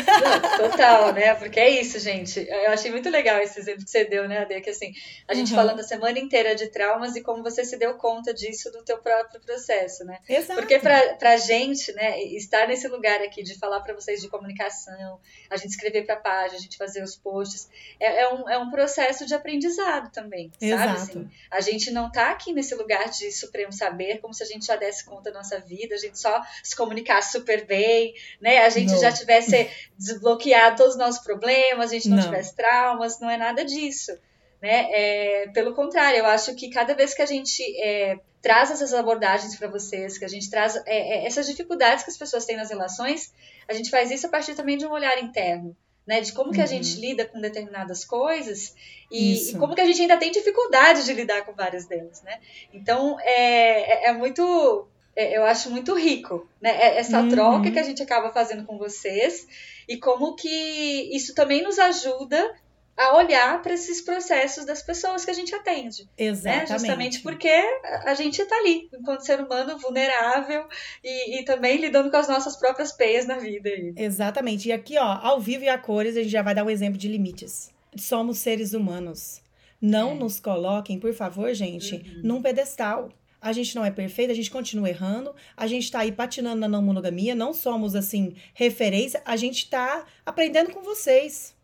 [0.58, 1.34] Total, né?
[1.34, 2.40] Porque é isso, gente.
[2.48, 4.60] Eu achei muito legal esse exemplo que você deu, né, Ade?
[4.60, 4.92] Que assim,
[5.28, 5.56] a gente uhum.
[5.56, 8.98] falando a semana inteira de traumas e como você se deu conta disso do teu
[8.98, 10.18] próprio processo, né?
[10.28, 10.60] Exato.
[10.60, 15.20] Porque pra, pra gente, né, estar nesse lugar aqui de falar para vocês de comunicação,
[15.48, 18.70] a gente escrever pra página, a gente fazer os posts, é, é, um, é um
[18.70, 20.82] processo de aprendizado também, Exato.
[20.82, 21.00] sabe?
[21.00, 24.66] Assim, a gente não tá aqui nesse lugar de supremo saber como se a gente
[24.66, 28.58] já desse conta da nossa vida, gente só se comunicasse super bem, né?
[28.58, 29.00] A gente não.
[29.00, 32.24] já tivesse desbloqueado todos os nossos problemas, a gente não, não.
[32.24, 34.12] tivesse traumas, não é nada disso.
[34.60, 34.88] Né?
[34.92, 39.56] É, pelo contrário, eu acho que cada vez que a gente é, traz essas abordagens
[39.56, 42.68] para vocês, que a gente traz é, é, essas dificuldades que as pessoas têm nas
[42.68, 43.32] relações,
[43.66, 45.74] a gente faz isso a partir também de um olhar interno.
[46.06, 46.20] né?
[46.20, 47.00] De como que a gente uhum.
[47.00, 48.74] lida com determinadas coisas
[49.10, 52.40] e, e, como que a gente ainda tem dificuldade de lidar com várias delas, né?
[52.72, 54.88] Então, é, é, é muito...
[55.14, 56.70] É, eu acho muito rico, né?
[56.70, 57.28] É, essa uhum.
[57.28, 59.46] troca que a gente acaba fazendo com vocês
[59.88, 62.54] e como que isso também nos ajuda
[63.00, 66.02] a olhar para esses processos das pessoas que a gente atende.
[66.02, 66.26] Né?
[66.26, 66.70] Exatamente.
[66.70, 66.78] Né?
[66.78, 67.50] Justamente porque
[68.04, 70.66] a gente está ali, enquanto ser humano vulnerável
[71.02, 73.70] e, e, também lidando com as nossas próprias peias na vida.
[73.96, 74.68] Exatamente.
[74.68, 76.98] E aqui, ó, ao vivo e a cores, a gente já vai dar um exemplo
[76.98, 77.72] de limites.
[77.96, 79.40] Somos seres humanos.
[79.80, 80.14] Não é.
[80.14, 82.20] nos coloquem, por favor, gente, uhum.
[82.22, 83.08] num pedestal.
[83.40, 86.68] A gente não é perfeito, a gente continua errando, a gente está aí patinando na
[86.68, 91.54] não monogamia, não somos, assim, referência, a gente está aprendendo com vocês.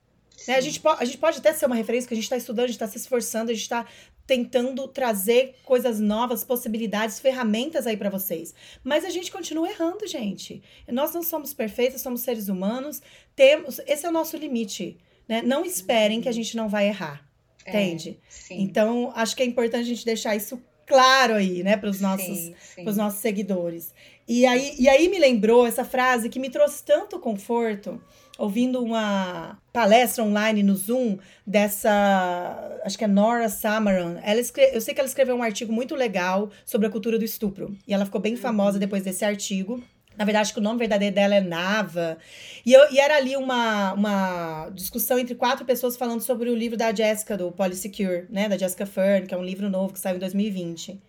[0.48, 0.54] Né?
[0.54, 2.68] A, gente a gente pode até ser uma referência, que a gente está estudando, a
[2.68, 3.86] gente está se esforçando, a gente está
[4.26, 8.54] tentando trazer coisas novas, possibilidades, ferramentas aí para vocês.
[8.82, 10.62] Mas a gente continua errando, gente.
[10.88, 13.00] Nós não somos perfeitos, somos seres humanos,
[13.36, 14.98] temos, esse é o nosso limite,
[15.28, 15.42] né?
[15.42, 17.24] Não esperem que a gente não vai errar.
[17.64, 18.20] É, entende?
[18.48, 22.52] então, acho que é importante a gente deixar isso claro aí, né, para os nossos,
[22.96, 23.92] nossos seguidores.
[24.28, 28.00] E aí, e aí me lembrou essa frase que me trouxe tanto conforto
[28.38, 34.18] ouvindo uma palestra online no Zoom dessa, acho que é Nora Samaran.
[34.22, 37.24] Ela escreve, eu sei que ela escreveu um artigo muito legal sobre a cultura do
[37.24, 37.76] estupro.
[37.86, 38.40] E ela ficou bem uhum.
[38.40, 39.82] famosa depois desse artigo.
[40.16, 42.18] Na verdade, acho que o nome verdadeiro dela é Nava.
[42.64, 46.76] E, eu, e era ali uma, uma discussão entre quatro pessoas falando sobre o livro
[46.76, 48.48] da Jessica, do Polysecure, né?
[48.48, 51.00] Da Jessica Fern, que é um livro novo que saiu em 2020.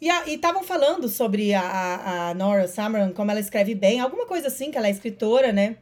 [0.00, 4.48] E estavam falando sobre a, a, a Nora Samaran, como ela escreve bem, alguma coisa
[4.48, 5.76] assim, que ela é escritora, né?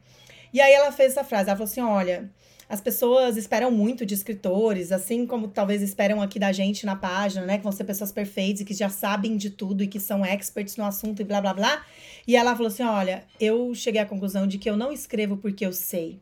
[0.53, 2.29] E aí ela fez essa frase, ela falou assim, olha,
[2.67, 7.45] as pessoas esperam muito de escritores, assim como talvez esperam aqui da gente na página,
[7.45, 7.57] né?
[7.57, 10.75] Que vão ser pessoas perfeitas e que já sabem de tudo e que são experts
[10.77, 11.85] no assunto e blá blá blá.
[12.27, 15.65] E ela falou assim: olha, eu cheguei à conclusão de que eu não escrevo porque
[15.65, 16.19] eu sei.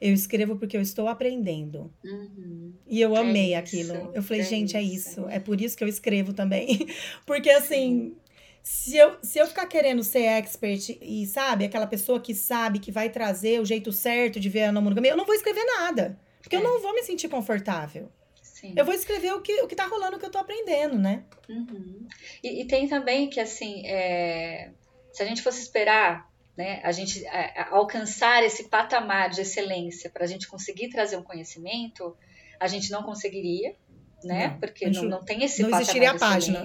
[0.00, 1.90] Eu escrevo porque eu estou aprendendo.
[2.04, 2.72] Uhum.
[2.86, 4.10] E eu é amei é aquilo.
[4.14, 5.20] Eu falei, é gente, é isso.
[5.20, 5.28] é isso.
[5.30, 6.86] É por isso que eu escrevo também.
[7.24, 8.14] porque assim.
[8.14, 8.25] Sim
[8.66, 12.90] se eu, se eu ficar querendo ser expert e, sabe, aquela pessoa que sabe que
[12.90, 16.18] vai trazer o jeito certo de ver a não monogamia, eu não vou escrever nada.
[16.42, 16.58] Porque é.
[16.58, 18.10] eu não vou me sentir confortável.
[18.42, 18.74] Sim.
[18.76, 21.22] Eu vou escrever o que, o que tá rolando, o que eu tô aprendendo, né?
[21.48, 22.08] Uhum.
[22.42, 24.72] E, e, tem também que, assim, é,
[25.12, 30.24] se a gente fosse esperar, né, a gente é, alcançar esse patamar de excelência para
[30.24, 32.16] a gente conseguir trazer um conhecimento,
[32.58, 33.76] a gente não conseguiria,
[34.24, 34.48] né?
[34.48, 36.64] Não, Porque não, não tem esse não patamar existiria a página.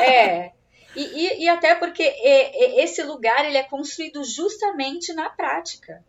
[0.00, 0.52] É,
[0.96, 2.02] e, e, e até porque
[2.76, 6.04] esse lugar ele é construído justamente na prática.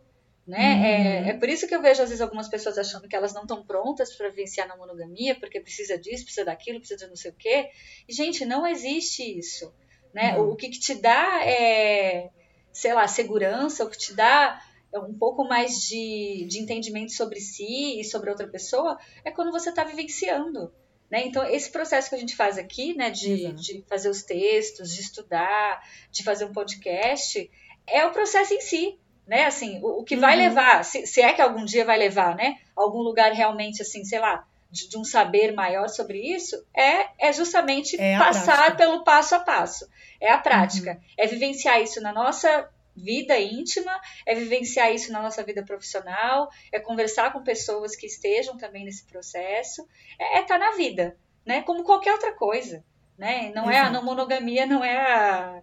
[0.46, 0.74] Né?
[0.74, 0.84] Uhum.
[0.84, 3.42] É, é por isso que eu vejo, às vezes, algumas pessoas achando que elas não
[3.42, 7.30] estão prontas para vivenciar na monogamia, porque precisa disso, precisa daquilo, precisa de não sei
[7.30, 7.70] o quê.
[8.08, 9.72] E, gente, não existe isso.
[10.12, 10.36] Né?
[10.36, 10.48] Uhum.
[10.48, 12.30] O, o que, que te dá é,
[12.72, 14.60] sei lá, segurança, o que te dá
[14.92, 19.52] é um pouco mais de, de entendimento sobre si e sobre outra pessoa é quando
[19.52, 20.72] você está vivenciando.
[21.10, 21.26] Né?
[21.26, 25.00] Então, esse processo que a gente faz aqui, né, de, de fazer os textos, de
[25.00, 27.50] estudar, de fazer um podcast,
[27.86, 28.98] é o processo em si.
[29.26, 29.44] Né?
[29.44, 30.20] Assim, o, o que uhum.
[30.20, 32.58] vai levar, se, se, é que algum dia vai levar, né?
[32.76, 37.32] Algum lugar realmente, assim, sei lá, de, de um saber maior sobre isso, é, é
[37.32, 39.88] justamente é passar pelo passo a passo.
[40.20, 40.92] É a prática.
[40.92, 41.00] Uhum.
[41.16, 43.92] É vivenciar isso na nossa vida íntima,
[44.26, 49.04] é vivenciar isso na nossa vida profissional, é conversar com pessoas que estejam também nesse
[49.04, 49.86] processo,
[50.18, 51.62] é estar é tá na vida, né?
[51.62, 52.84] Como qualquer outra coisa,
[53.16, 53.52] né?
[53.54, 53.70] Não Exato.
[53.70, 55.62] é a não monogamia, não é a,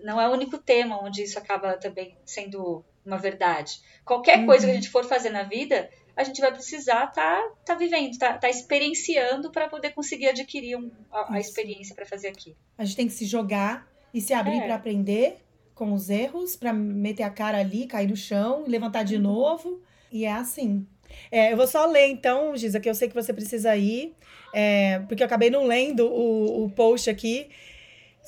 [0.00, 3.80] não é o único tema onde isso acaba também sendo uma verdade.
[4.04, 4.46] Qualquer uhum.
[4.46, 7.74] coisa que a gente for fazer na vida, a gente vai precisar estar tá, tá
[7.74, 12.28] vivendo, estar tá, tá experienciando para poder conseguir adquirir um, a, a experiência para fazer
[12.28, 12.56] aqui.
[12.76, 14.66] A gente tem que se jogar e se abrir é.
[14.66, 15.38] para aprender
[15.78, 19.80] com os erros para meter a cara ali, cair no chão, levantar de novo.
[20.10, 20.84] E é assim.
[21.30, 24.12] É, eu vou só ler então, Giza, que eu sei que você precisa ir,
[24.52, 27.48] é, porque eu acabei não lendo o, o post aqui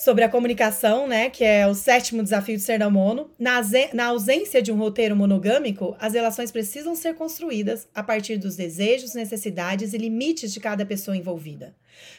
[0.00, 3.30] sobre a comunicação, né, que é o sétimo desafio de ser da mono.
[3.38, 3.60] Na,
[3.92, 9.12] na ausência de um roteiro monogâmico, as relações precisam ser construídas a partir dos desejos,
[9.12, 11.76] necessidades e limites de cada pessoa envolvida.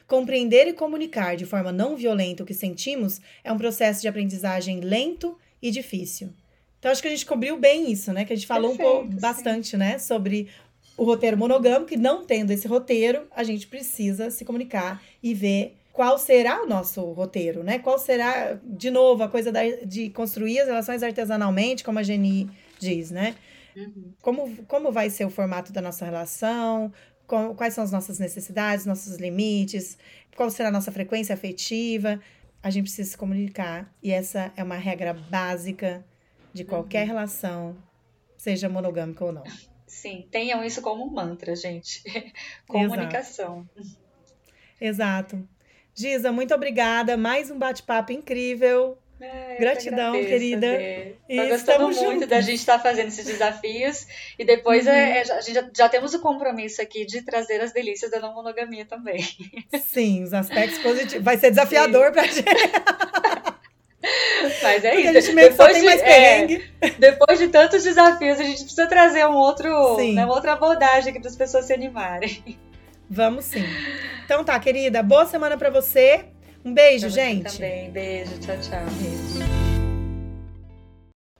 [0.08, 4.80] Compreender e comunicar de forma não violenta o que sentimos é um processo de aprendizagem
[4.80, 6.30] lento e difícil.
[6.78, 8.26] Então, acho que a gente cobriu bem isso, né?
[8.26, 9.98] Que a gente falou Perfeito, um pouco, bastante, né?
[9.98, 10.50] Sobre
[10.96, 15.81] o roteiro monogâmico, e não tendo esse roteiro, a gente precisa se comunicar e ver
[15.92, 17.80] qual será o nosso roteiro, né?
[17.80, 22.50] Qual será, de novo, a coisa da, de construir as relações artesanalmente, como a Geni
[22.80, 23.36] diz, né?
[23.76, 24.14] Uhum.
[24.22, 26.92] Como, como vai ser o formato da nossa relação,
[27.28, 29.98] com, quais são as nossas necessidades, nossos limites,
[30.36, 32.20] qual será a nossa frequência afetiva.
[32.64, 33.94] A gente precisa se comunicar.
[34.02, 36.06] E essa é uma regra básica
[36.54, 37.08] de qualquer uhum.
[37.08, 37.78] relação,
[38.38, 39.44] seja monogâmica ou não.
[39.88, 42.02] Sim, tenham isso como um mantra, gente.
[42.68, 43.70] Comunicação.
[44.80, 45.48] Exato.
[45.94, 47.18] Giza, muito obrigada.
[47.18, 48.98] Mais um bate-papo incrível.
[49.20, 50.68] É, Gratidão, agradeço, querida.
[51.30, 52.28] Estou gostando muito juntos.
[52.28, 54.08] da gente estar tá fazendo esses desafios.
[54.38, 54.94] E depois uhum.
[54.94, 58.20] é, é, a gente já, já, temos o compromisso aqui de trazer as delícias da
[58.20, 59.24] não monogamia também.
[59.80, 61.24] Sim, os aspectos positivos.
[61.24, 62.44] Vai ser desafiador para gente.
[64.64, 65.18] Mas é Porque isso.
[65.18, 66.62] A gente depois, de, é,
[66.98, 71.20] depois de tantos desafios, a gente precisa trazer um outro, né, uma outra abordagem aqui
[71.20, 72.60] para as pessoas se animarem.
[73.08, 73.64] Vamos sim.
[74.26, 75.02] Então tá, querida.
[75.04, 76.26] Boa semana para você.
[76.64, 77.54] Um beijo, pra gente.
[77.54, 77.90] também.
[77.92, 78.40] Beijo.
[78.40, 78.86] Tchau, tchau.
[79.00, 79.72] Beijo.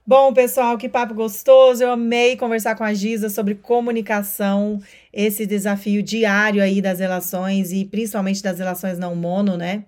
[0.04, 1.82] Bom, pessoal, que papo gostoso.
[1.82, 4.80] Eu amei conversar com a Giza sobre comunicação,
[5.12, 9.84] esse desafio diário aí das relações e principalmente das relações não mono, né?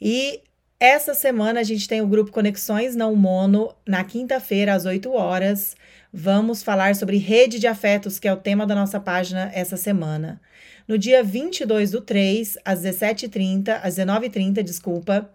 [0.00, 0.40] E
[0.78, 5.76] essa semana a gente tem o grupo Conexões Não Mono, na quinta-feira, às 8 horas.
[6.12, 10.40] Vamos falar sobre rede de afetos, que é o tema da nossa página essa semana.
[10.92, 15.30] No dia 22 do 3, às 17h30, às 19h30, desculpa,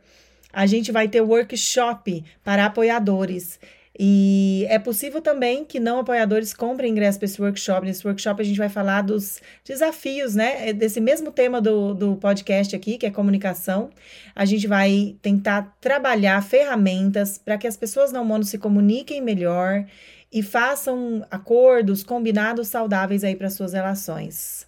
[0.54, 3.60] a gente vai ter workshop para apoiadores.
[4.00, 7.88] E é possível também que não apoiadores comprem ingresso para esse workshop.
[7.88, 10.70] Nesse workshop a gente vai falar dos desafios, né?
[10.70, 13.90] É desse mesmo tema do, do podcast aqui, que é comunicação.
[14.36, 19.88] A gente vai tentar trabalhar ferramentas para que as pessoas não mono se comuniquem melhor
[20.32, 24.67] e façam acordos, combinados saudáveis aí para suas relações.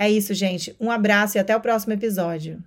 [0.00, 0.74] É isso, gente.
[0.80, 2.58] Um abraço e até o próximo episódio.